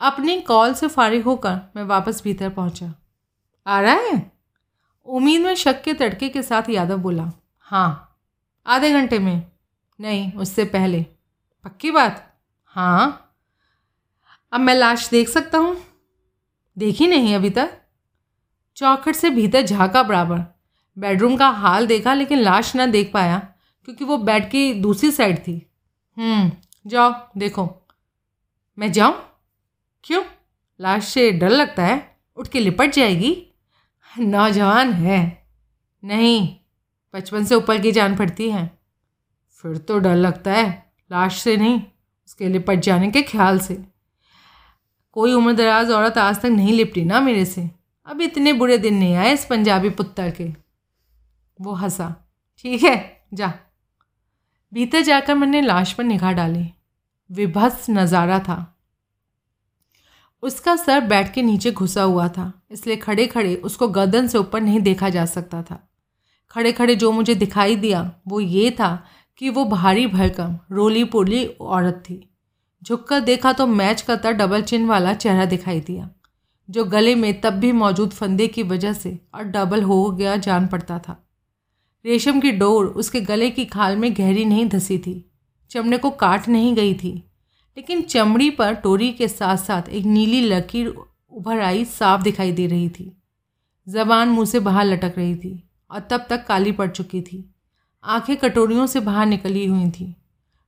[0.00, 2.94] अपनी कॉल से फारिग होकर मैं वापस भीतर पहुँचा।
[3.66, 4.32] आ रहा है?
[5.06, 8.18] उम्मीद में शक के तड़के के साथ यादव बोला हाँ।
[8.66, 9.46] आधे घंटे में?
[10.00, 11.06] नहीं उससे पहले।
[11.64, 12.40] पक्की बात?
[12.64, 13.34] हाँ।
[14.52, 15.76] अब मैं लाश देख सकता हूँ?
[16.78, 17.80] देखी नहीं अभी तक?
[18.76, 20.40] चौखट से भीतर झाँका बराबर।
[20.98, 23.38] बेडरूम का हाल देखा लेकिन लाश ना देख पाया
[23.84, 25.70] क्योंकि वो बेड की दूसरी साइड थी।
[26.18, 26.52] हम्म,
[26.86, 27.88] जाओ देखो।
[28.78, 29.25] मैं जाऊँ?
[30.06, 30.22] क्यों?
[30.80, 33.46] लाश से डर लगता है, उठ के लिपट जाएगी।
[34.18, 35.48] नौजवान है।
[36.04, 36.56] नहीं,
[37.14, 38.78] बचपन से ऊपर की जान पड़ती है।
[39.50, 41.82] फिर तो डर लगता है, लाश से नहीं,
[42.26, 43.84] उसके लिपट जाने के ख्याल से।
[45.12, 47.70] कोई उम्र दराज औरत आज तक नहीं लिपटी ना मेरे से।
[48.06, 50.44] अब इतने बुरे दिन नहीं आए इस पंजाबी पुत्तर के।
[51.60, 52.14] वो हंसा।
[52.58, 53.52] ठीक है, जा।
[54.72, 56.72] भीतर जाकर मैंने लाश पर निगाह डाली।
[57.30, 58.75] विभत्स नज़ारा था।
[60.46, 64.60] उसका सर बैठ के नीचे घुसा हुआ था, इसलिए खड़े खड़े उसको गर्दन से ऊपर
[64.60, 65.78] नहीं देखा जा सकता था।
[66.50, 69.04] खड़े खड़े जो मुझे दिखाई दिया, वो ये था
[69.40, 72.20] कि वो भारी भरकम रोली पोली औरत थी।
[72.82, 76.08] झुककर देखा तो मैच करता डबल चिन वाला चेहरा दिखाई दिया,
[76.68, 80.66] जो गले में तब भी मौजूद फंदे की वजह से और डबल हो गया जान
[80.66, 81.22] पड़ता था।
[82.04, 85.22] रेशम की डोर उसके गले की खाल में गहरी नहीं धसी थी,
[85.70, 87.22] चमड़े को काट नहीं गई थी।
[87.76, 92.66] लेकिन चमड़ी पर टोरी के साथ साथ एक नीली लकीर उभर आई, साफ़ दिखाई दे
[92.66, 93.12] रही थी।
[93.86, 97.44] जबान मुँह से बाहर लटक रही थी और तब तक काली पड़ चुकी थी।
[98.04, 100.14] आँखें कटोरियों से बाहर निकली हुई थी।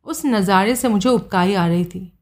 [0.07, 2.13] उस नज़ारे से मुझे उपकाई आ रही थी।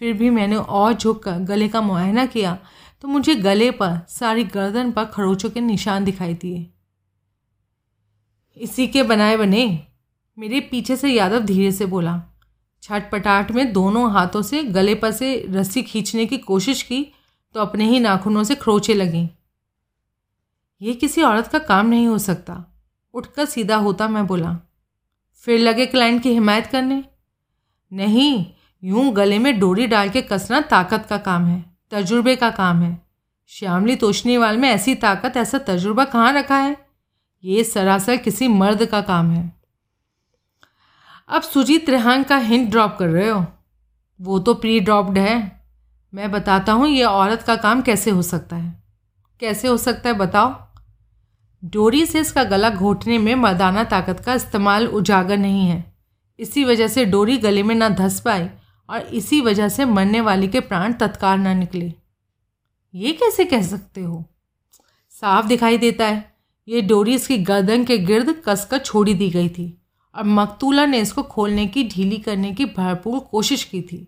[0.00, 2.58] फिर भी मैंने और झुक कर गले का मुआयना किया
[3.02, 6.66] तो मुझे गले पर सारी गर्दन पर खरोचों के निशान दिखाई दिए।
[8.56, 9.86] इसी के बनाए बने,
[10.38, 12.20] मेरे पीछे से यादव धीरे से बोला
[12.86, 17.12] छटपटाहट में दोनों हाथों से गले पर से रस्सी खींचने की कोशिश की
[17.54, 19.28] तो अपने ही नाखूनों से खरोचे लगीं।
[20.82, 22.76] ये किसी औरत का काम नहीं हो सकता।
[23.14, 24.58] उठकर सीधा होता मैं बोला,
[25.34, 27.04] फिर लगे क्लाइंट की हिमायत करने?
[27.92, 28.46] नहीं,
[28.84, 33.06] यूँ गले में डोरी डाल के कसना ताकत का काम है, तजुर्बे का काम है।
[33.46, 36.76] श्यामली तोशनीवाल में ऐसी ताकत, ऐसा तजुर्बा कहाँ रखा है?
[37.44, 39.55] ये सरासर किसी मर्द का काम है।
[41.28, 43.46] अब सुजीत रेहान का हिंट ड्रॉप कर रहे हो।
[44.20, 45.60] वो तो प्री ड्रॉप्ड है।
[46.14, 48.82] मैं बताता हूँ, ये औरत का काम कैसे हो सकता है।
[49.40, 50.66] कैसे हो सकता है बताओ।
[51.64, 55.94] डोरी से इसका गला घोटने में मर्दाना ताकत का इस्तेमाल उजागर नहीं है।
[56.38, 58.48] इसी वजह से डोरी गले में ना धस पाई
[58.88, 61.92] और इसी वजह से मरने वाली के प्राण तत्काल ना निकले।
[62.94, 64.24] ये कैसे कह सकते हो?
[65.10, 66.36] साफ़ दिखाई देता है।
[66.68, 69.85] ये डोरी इसकी गर्दन के गिर्द कसकर छोड़ी दी गई थी।
[70.16, 74.06] और मकतूला ने इसको खोलने की, ढीली करने की भरपूर कोशिश की थी।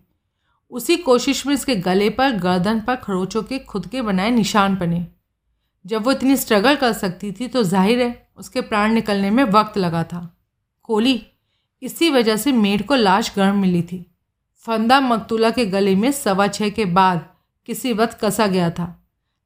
[0.71, 5.05] उसी कोशिश में इसके गले पर, गर्दन पर, खरोचों के, खुद के बनाए निशान बने।
[5.85, 9.77] जब वो इतनी स्ट्रगल कर सकती थी तो ज़ाहिर है, उसके प्राण निकलने में वक्त
[9.77, 10.37] लगा था।
[10.83, 11.21] कोली
[11.81, 14.05] इसी वजह से मेड को लाश गर्म मिली थी।
[14.65, 17.25] फंदा मकतूला के गले में सवा छः के बाद
[17.67, 18.95] किसी वक्त कसा गया था।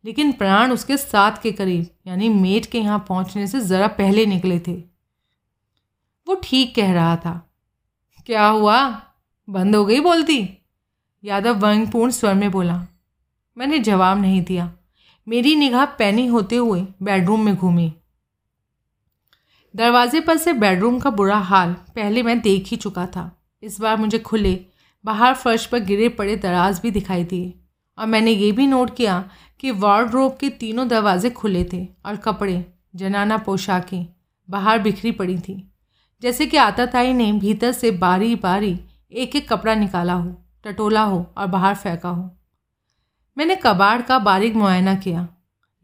[0.03, 4.59] लेकिन प्राण उसके साथ के करीब, यानी मेट के यहाँ पहुँचने से ज़रा पहले निकले
[4.59, 4.92] थे।
[6.27, 7.33] वो ठीक कह रहा था।
[8.25, 9.01] क्या हुआ?
[9.47, 10.49] बंद हो गई बोलती?
[11.23, 12.85] यादव व्यंगपूर्ण स्वर में बोला,
[13.57, 14.71] मैंने जवाब नहीं दिया।
[15.27, 17.93] मेरी निगाह पैनी होते हुए बेडरूम में घूमी।
[19.75, 23.97] दरवाजे पर से बेडरूम का बुरा हाल पहले मैं देख ही चुका था। इस बार
[23.97, 24.65] मुझे खुले,
[25.05, 27.53] बाहर फर्श पर गिरे पड़े दराज भी दिखाई दिए।
[27.97, 32.65] और मैंने ये भी नोट किया कि वार्डरोब के तीनों दरवाजे खुले थे और कपड़े,
[32.95, 34.05] जनाना पोशाकें
[34.49, 35.72] बाहर बिखरी पड़ी थी।
[36.23, 38.79] जैसे कि आताताई ने भीतर से बारी बारी
[39.11, 42.37] एक एक कपड़ा निकाला हो, टटोला हो और बाहर फेंका हो।
[43.37, 45.27] मैंने कबाड़ का बारीक मुआयना किया।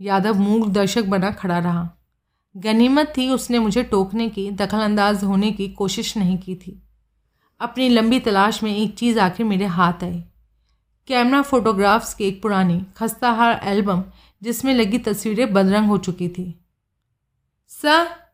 [0.02, 1.90] यादव मूक दर्शक बना खड़ा रहा।
[2.58, 6.84] गनीमत थी उसने मुझे टोकने की दखलंदाज होने की कोशिश नहीं की थी।
[7.60, 10.24] अपनी लंबी तलाश में एक चीज़ आखिर मेरे हाथ आई।
[11.08, 14.04] कैमरा फोटोग्राफ्स की एक पुरानी, खस्ताहार एल्बम
[14.44, 16.66] जिसमें लगी तस्वीरें बदरंग हो चुकी थी।
[17.68, 18.29] सर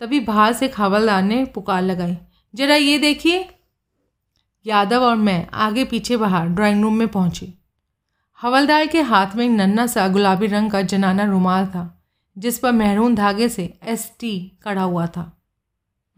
[0.00, 2.18] तभी बाहर से हवलदार ने पुकार लगाई।
[2.54, 3.48] जरा ये देखिए।
[4.66, 7.54] यादव और मैं आगे पीछे बाहर ड्राइंग रूम में पहुँची।
[8.42, 12.04] हवलदार के हाथ में एक नन्ना सा गुलाबी रंग का जनाना रुमाल था,
[12.38, 15.42] जिस पर महरून धागे से एस टी कड़ा हुआ था।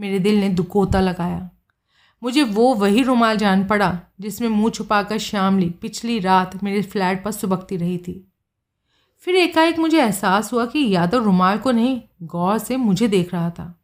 [0.00, 1.50] मेरे दिल ने दुकोता लगाया।
[2.22, 7.30] मुझे वो वही रुमाल जान पड़ा जिसमें मुँह छुपाकर श्यामली पिछली रात मेरे फ्लैट पर
[7.30, 8.29] सुबकती रही थी।
[9.20, 13.50] फिर एकाएक मुझे एहसास हुआ कि यादव रुमाल को नहीं, गौर से मुझे देख रहा
[13.50, 13.80] था।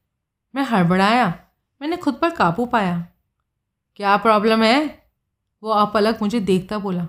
[0.55, 1.41] मैं हड़बड़ाया,
[1.83, 3.07] मैंने खुद पर काबू पाया।
[3.97, 5.07] क्या प्रॉब्लम है?
[5.63, 7.05] वो अपलक मुझे देखता बोला।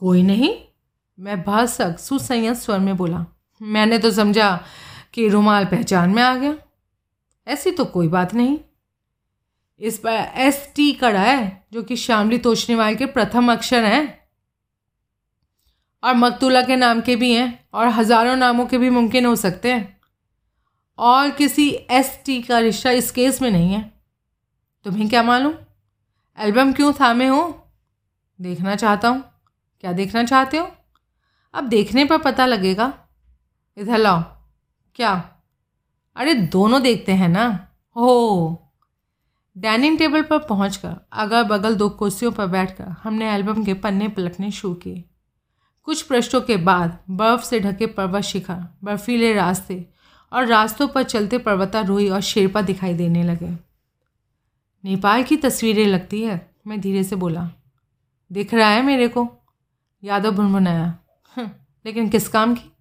[0.00, 0.56] कोई नहीं,
[1.18, 3.26] मैं भसक, सुसंयत स्वर में बोला।
[3.62, 4.64] मैंने तो समझा
[5.12, 6.54] कि रुमाल पहचान में आ गया।
[7.48, 8.58] ऐसी तो कोई बात नहीं।
[9.80, 14.23] इस पर एस टी कड़ा है, जो कि श्यामली तोशनीवाल के प्रथम अक्षर हैं।
[16.04, 19.72] और मकतूला के नाम के भी हैं और हज़ारों नामों के भी मुमकिन हो सकते
[19.72, 20.00] हैं।
[20.98, 23.82] और किसी एस टी का रिश्ता इस केस में नहीं है।
[24.86, 25.54] तुम्हें क्या मालूम?
[26.38, 27.42] एल्बम क्यों थामे हो?
[28.40, 29.22] देखना चाहता हूँ।
[29.80, 30.68] क्या देखना चाहते हो?
[31.54, 32.92] अब देखने पर पता लगेगा।
[33.76, 34.22] इधर लाओ।
[34.94, 35.12] क्या?
[36.16, 37.46] अरे दोनों देखते हैं ना?
[37.96, 38.60] हो।
[39.56, 44.50] डाइनिंग टेबल पर पहुंचकर अगल बगल दो कुर्सियों पर बैठकर हमने एल्बम के पन्ने पलटने
[44.50, 45.04] शुरू किए।
[45.84, 49.86] कुछ पृष्ठों के बाद बर्फ़ से ढके पर्वत शिखर बर्फीले रास्ते
[50.32, 53.50] और रास्तों पर चलते पर्वतारोही और शेरपा दिखाई देने लगे।
[54.84, 57.50] नेपाल की तस्वीरें लगती है मैं धीरे से बोला।
[58.32, 59.32] दिख रहा है मेरे को?
[60.04, 60.98] यादव भुनभुनाया।
[61.36, 61.50] हम्म,
[61.86, 62.72] लेकिन किस काम की?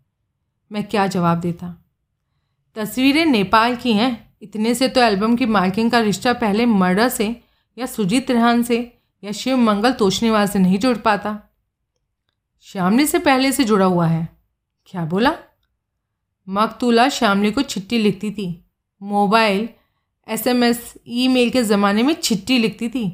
[0.71, 1.85] मैं क्या जवाब देता?
[2.75, 7.41] तस्वीरें नेपाल की हैं। इतने से तो एल्बम की मार्किंग का रिश्ता पहले मर्डर से
[7.77, 11.52] या सुजीत रेहान से या शिव मंगल तोशनीवाल से नहीं जुड़ पाता।
[12.65, 14.27] श्यामली से पहले से जुड़ा हुआ है।
[14.85, 15.31] क्या बोला?
[16.47, 18.45] मकतूला श्यामली को चिट्ठी लिखती थी।
[19.01, 19.67] मोबाइल,
[20.27, 23.09] एसएमएस, ईमेल के ज़माने में चिट्ठी लिखती थी।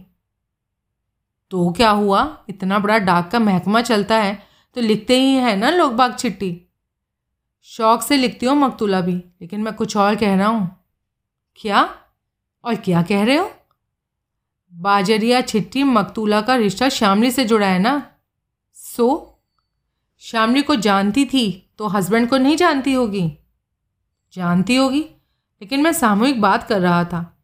[1.52, 2.22] तो क्या हुआ?
[2.50, 4.38] इतना बड़ा डाक का महकमा चलता है
[4.76, 6.52] तो लिखते ही है ना लोग बाग चिट्ठी।
[7.62, 10.70] शौक से लिखती हो मकतूला भी, लेकिन मैं कुछ और कह रहा हूँ।
[11.56, 11.82] क्या?
[12.64, 13.52] और क्या कह रहे हो?
[14.74, 18.02] बाजरिया छिट्टी मकतूला का रिश्ता श्यामली से जुड़ा है ना।
[18.74, 19.26] सो
[20.20, 23.38] श्यामली को जानती थी तो हस्बैंड को नहीं जानती होगी।
[24.34, 24.99] जानती होगी
[25.61, 27.43] लेकिन मैं सामूहिक बात कर रहा था।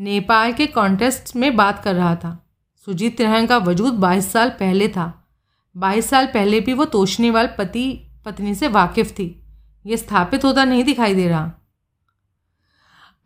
[0.00, 4.88] नेपाल के कॉन्टेस्ट में बात कर रहा था। सुजीत तिरहन का वजूद बाईस साल पहले
[4.88, 5.28] था।
[5.76, 9.46] बाईस साल पहले भी वो तोशनीवाल पति पत्नी से वाकिफ़ थी।
[9.86, 11.52] ये स्थापित होता नहीं दिखाई दे रहा।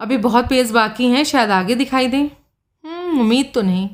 [0.01, 2.27] अभी बहुत पेज बाकी हैं शायद आगे दिखाई दें।
[2.85, 3.91] हम्म, उम्मीद तो नहीं।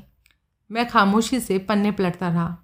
[0.70, 2.58] मैं खामोशी से पन्ने पलटता रहा।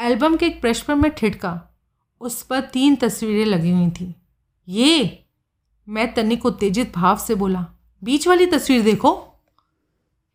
[0.00, 1.78] एल्बम के एक पृष्ठ पर मैं ठिठका।
[2.20, 4.14] उस पर तीन तस्वीरें लगी हुई थी।
[4.68, 5.24] ये,
[5.88, 7.66] मैं तनिक उत्तेजित भाव से बोला,
[8.04, 9.12] बीच वाली तस्वीर देखो।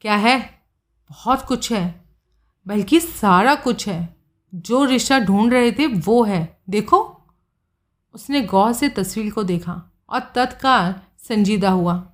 [0.02, 0.62] क्या है?
[1.10, 2.06] बहुत कुछ है,
[2.68, 4.16] बल्कि सारा कुछ है।
[4.56, 7.22] जो रिश्ता ढूंढ रहे थे, वो है। देखो।
[8.14, 12.14] उसने गौर से तस्वीर को देखा और तत्काल संजीदा हुआ।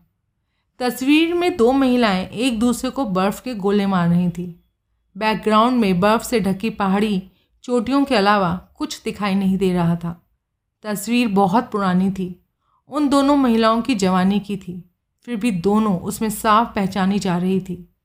[0.79, 4.63] तस्वीर में दो महिलाएँ एक दूसरे को बर्फ़ के गोले मार रही थी।
[5.17, 7.31] बैकग्राउंड में बर्फ़ से ढकी पहाड़ी
[7.65, 10.27] चोटियों के अलावा कुछ दिखाई नहीं दे रहा था।
[10.83, 12.45] तस्वीर बहुत पुरानी थी।
[12.87, 17.59] उन दोनों महिलाओं की जवानी की थी। फिर भी दोनों उसमें साफ़ पहचानी जा रही
[17.59, 17.95] थी।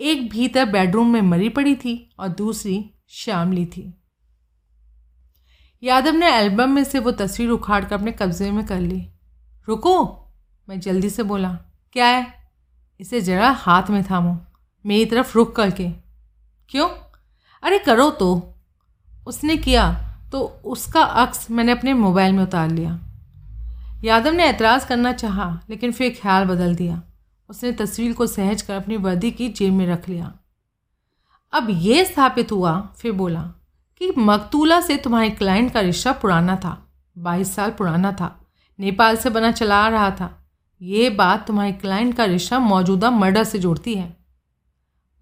[0.00, 4.02] एक भीतर बेडरूम में मरी पड़ी थी और दूसरी श्यामली थी।
[5.82, 9.08] यादव ने एल्बम में से वो तस्वीर उखाड़ कर अपने कब्जे में कर ली।
[9.68, 10.04] रुको,
[10.68, 11.58] मैं जल्दी से बोला।
[11.92, 12.50] क्या है?
[13.00, 14.40] इसे जरा हाथ में थामो।
[14.86, 15.90] मेरी तरफ़ रुक करके।
[16.68, 16.88] क्यों?
[17.62, 18.54] अरे करो तो।
[19.28, 19.92] उसने किया
[20.32, 22.98] तो उसका अक्स मैंने अपने मोबाइल में उतार लिया।
[24.04, 27.02] यादव ने एतराज़ करना चाहा, लेकिन फिर ख्याल बदल दिया।
[27.50, 30.32] उसने तस्वीर को सहज कर अपनी वर्दी की जेब में रख लिया।
[31.52, 33.42] अब ये स्थापित हुआ, फिर बोला
[34.00, 36.76] कि मकतूला से तुम्हारे क्लाइंट का रिश्ता पुराना था,
[37.18, 38.46] बाईस साल पुराना था,
[38.78, 40.30] नेपाल से बना चला आ रहा था।
[40.82, 44.16] ये बात तुम्हारे क्लाइंट का रिश्ता मौजूदा मर्डर से जोड़ती है।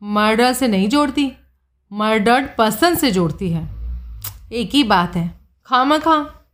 [0.03, 1.33] मर्डर से नहीं जोड़ती,
[1.93, 3.76] मर्डर्ड पर्सन से जोड़ती है।
[4.53, 6.47] एक ही बात है। खामा खा।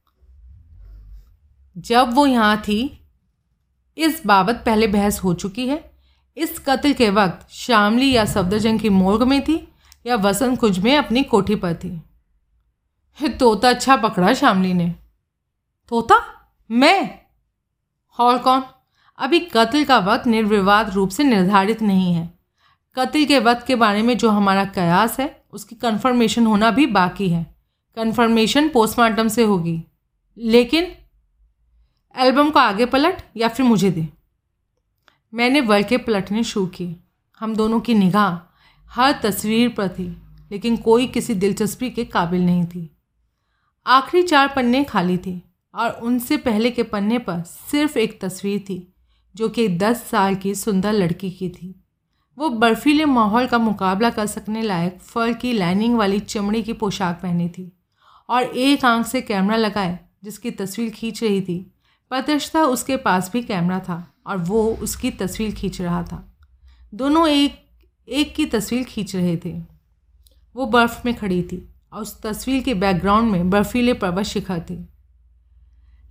[1.79, 3.09] जब वो यहाँ थी,
[3.99, 5.93] इस बाबत पहले बहस हो चुकी है।
[6.37, 9.73] इस कत्ल के वक्त शामली या सफदरजंग की मोर्ग में थी
[10.07, 12.03] या वसंत कुंज में अपनी कोठी पर थी।
[13.29, 14.95] तोता अच्छा पकड़ा शामली ने।
[15.89, 16.49] तोता?
[16.71, 17.19] मैं?
[18.19, 18.65] और कौन?
[19.19, 22.39] अभी कत्ल का वक्त निर्विवाद रूप से निर्धारित नहीं है।
[22.95, 27.29] कत्ल के वक्त के बारे में जो हमारा कयास है, उसकी कंफर्मेशन होना भी बाकी
[27.29, 27.52] है।
[27.97, 29.85] कंफर्मेशन पोस्टमार्टम से होगी।
[30.39, 30.87] लेकिन
[32.17, 34.09] एल्बम को आगे पलट या फिर मुझे दे।
[35.35, 36.97] मैंने वर्ल के पलटने शुरू किए।
[37.41, 38.59] हम दोनों की निगाह
[38.91, 40.23] हर तस्वीर पर थी,
[40.53, 42.97] लेकिन कोई किसी दिलचस्पी के काबिल नहीं थी।
[43.87, 45.41] आखिरी चार पन्ने खाली थे
[45.75, 48.95] और उनसे पहले के पन्ने पर सिर्फ़ एक तस्वीर थी,
[49.35, 51.85] जो कि दस साल की सुंदर लड़की की थी।
[52.39, 57.21] वो बर्फीले माहौल का मुकाबला कर सकने लायक फर की लाइनिंग वाली चमड़ी की पोशाक
[57.23, 57.79] पहनी थी।
[58.29, 61.75] और एक आँख से कैमरा लगाए, जिसकी तस्वीर खींच रही थी।
[62.11, 66.37] प्रत्यक्षता उसके पास भी कैमरा था और वो उसकी तस्वीर खींच रहा था।
[66.95, 67.63] दोनों एक
[68.09, 69.63] एक की तस्वीर खींच रहे थे।
[70.57, 74.79] वो बर्फ़ में खड़ी थी और उस तस्वीर के बैकग्राउंड में बर्फीले पर्वत शिखर थे।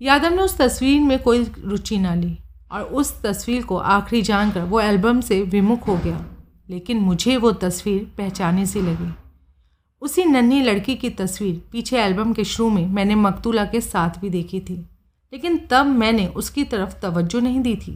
[0.02, 2.40] यादव ने उस तस्वीर में कोई रुचि ना ली
[2.72, 6.26] और उस तस्वीर को आखिरी जानकर वो एल्बम से विमुख हो गया।
[6.70, 9.14] लेकिन मुझे वो तस्वीर पहचाने सी लगी।
[10.02, 14.30] उसी नन्ही लड़की की तस्वीर पीछे एल्बम के शुरू में मैंने मकतूला के साथ भी
[14.30, 14.76] देखी थी,
[15.34, 17.92] लेकिन तब मैंने उसकी तरफ़ तवज्जो नहीं दी थी।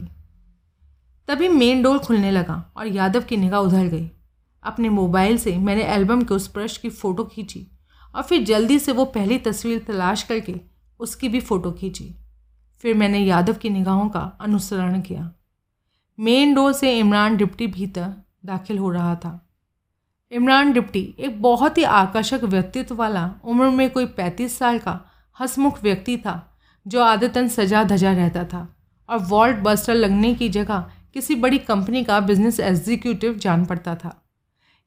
[1.28, 4.10] तभी मेन डोर खुलने लगा और यादव की निगाह उधर गई।
[4.62, 7.66] अपने मोबाइल से मैंने एल्बम के उस ब्रश की फ़ोटो खींची
[8.14, 10.54] और फिर जल्दी से वो पहली तस्वीर तलाश करके
[11.00, 12.14] उसकी भी फ़ोटो खींची।
[12.84, 15.30] फिर मैंने यादव की निगाहों का अनुसरण किया।
[16.18, 18.12] मेन डोर से इमरान डिप्टी भीतर
[18.44, 19.45] दाखिल हो रहा था।
[20.32, 25.00] इमरान डिप्टी, एक बहुत ही आकर्षक व्यक्तित्व वाला, उम्र में कोई पैंतीस साल का,
[25.36, 28.66] हसमुख व्यक्ति था, जो आदतन सजा धजा रहता था।
[29.08, 34.14] और वॉल्ट बस्टर लगने की जगह, किसी बड़ी कंपनी का बिज़नेस एग्जीक्यूटिव जान पड़ता था।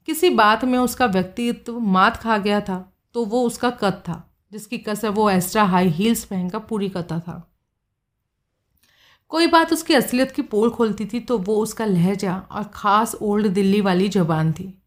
[0.08, 2.78] किसी बात में उसका व्यक्तित्व मात खा गया था
[3.14, 4.22] तो वो उसका कद था,
[4.52, 7.46] जिसकी कसर वो एक्स्ट्रा हाई हील्स पहनकर पूरी करता था।
[9.32, 13.46] कोई बात उसकी असलियत की पोल खोलती थी तो वो उसका लहजा और ख़ास ओल्ड
[13.46, 14.79] दिल्ली वाली जबान थी।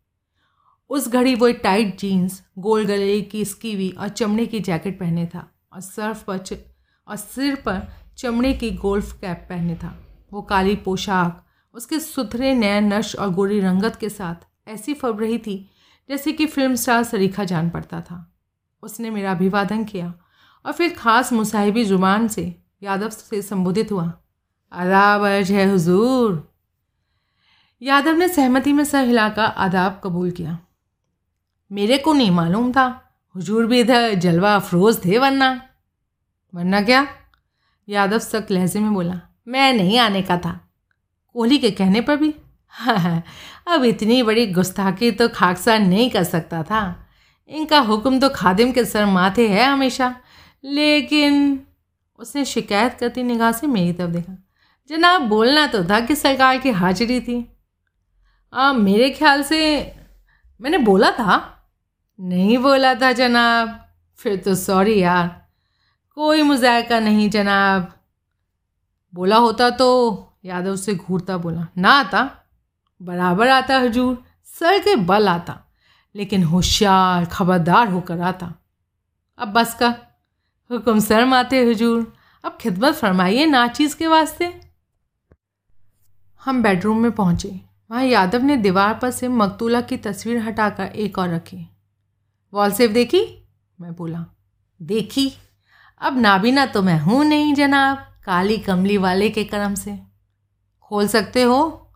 [0.89, 5.47] उस घड़ी वो टाइट जीन्स गोल गले की स्कीवी और चमड़े की जैकेट पहने था
[5.73, 6.39] और सर्फ पर
[7.07, 7.81] और सिर पर
[8.17, 9.95] चमड़े की गोल्फ कैप पहने था।
[10.33, 11.43] वो काली पोशाक,
[11.75, 15.55] उसके सुथरे नए नश और गोरी रंगत के साथ ऐसी फब रही थी
[16.09, 18.33] जैसे कि फ़िल्म स्टार सरीखा जान पड़ता था।
[18.83, 20.13] उसने मेरा अभिवादन किया
[20.65, 24.11] और फिर ख़ास मुसाहिबी ज़ुबान से, यादव से संबोधित हुआ।
[24.71, 26.53] आदाब अर्ज़ है हुजूर।
[27.81, 30.57] यादव ने सहमति में सर हिलाकर आदाब कबूल किया।
[31.73, 35.61] मेरे को नहीं मालूम था। हुजूर भी इधर जलवा अफरोज थे वरना।
[36.55, 37.07] वरना क्या?
[37.89, 40.69] यादव सख्त लहजे में बोला मैं नहीं आने का था।
[41.33, 42.33] कोहली के कहने पर भी
[42.67, 43.23] हाँ हाँ
[43.67, 47.07] अब इतनी बड़ी गुस्ताखी तो खाकसा नहीं कर सकता था।
[47.47, 50.15] इनका हुक्म तो खादिम के सर माथे है हमेशा।
[50.63, 51.59] लेकिन
[52.19, 54.37] उसने शिकायत करती निगाह से मेरी तरफ़ देखा।
[54.89, 57.55] जनाब बोलना तो था कि सरकार की हाजिरी थी।
[58.53, 59.91] आ, मेरे ख्याल से
[60.61, 61.52] मैंने बोला था
[62.19, 65.47] नहीं बोला था जनाब। फिर तो सॉरी यार।
[66.15, 67.93] कोई मुजायका नहीं जनाब।
[69.13, 72.31] बोला होता तो यादव से घूरता बोला। ना आता।
[73.01, 75.59] बराबर आता हजूर। सर के बल आता।
[76.15, 78.53] लेकिन होशियार, खबरदार होकर आता।
[79.37, 79.95] अब बस का।
[80.71, 84.61] हुक्म सर माते हजूर। अब खिदमत फरमाइए नाचीज़ के वास्ते।
[86.45, 87.61] हम बेडरूम में पहुँचे।
[87.91, 91.69] वहाँ यादव ने दीवार पर से मकतूला की तस्वीर हटाकर एक और रखी।
[92.53, 93.49] वॉल सेफ़ देखी?
[93.81, 94.25] मैं बोला,
[94.81, 95.33] देखी।
[96.01, 99.99] अब नाबीना तो मैं हूँ नहीं, जनाब। काली कमली वाले के करम से।
[100.81, 101.91] खोल सकते हो?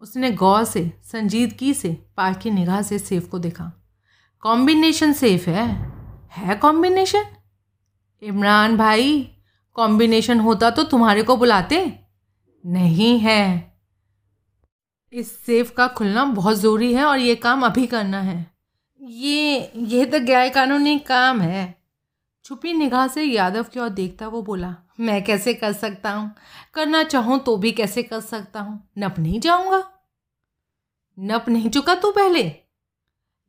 [0.00, 3.72] उसने गौर से संजीदगी से पार की निगाह से सेफ़ को देखा।
[4.40, 5.92] कॉम्बिनेशन सेफ़ है?
[6.32, 7.24] है कॉम्बिनेशन?
[8.22, 9.36] इमरान भाई,
[9.74, 12.00] कॉम्बिनेशन होता तो तुम्हारे को बुलाते?
[12.66, 13.74] नहीं है।
[15.12, 18.49] इस सेफ़ का खुलना बहुत ज़रूरी है और ये काम अभी करना है।
[19.00, 21.82] ये ये तो गैर कानूनी काम है।
[22.44, 26.34] छुपी निगाह से यादव की ओर देखता वो बोला, मैं कैसे कर सकता हूँ?
[26.74, 28.88] करना चाहूँ तो भी कैसे कर सकता हूँ?
[28.98, 29.82] नप नहीं जाऊँगा।
[31.18, 32.42] नप नहीं चुका तू पहले?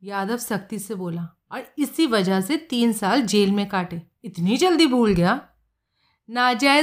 [0.02, 4.86] यादव सख्ती से बोला, और इसी वजह से तीन साल जेल में काटे। इतनी जल्दी
[4.86, 5.40] भूल गया?
[6.28, 6.80] नाजायज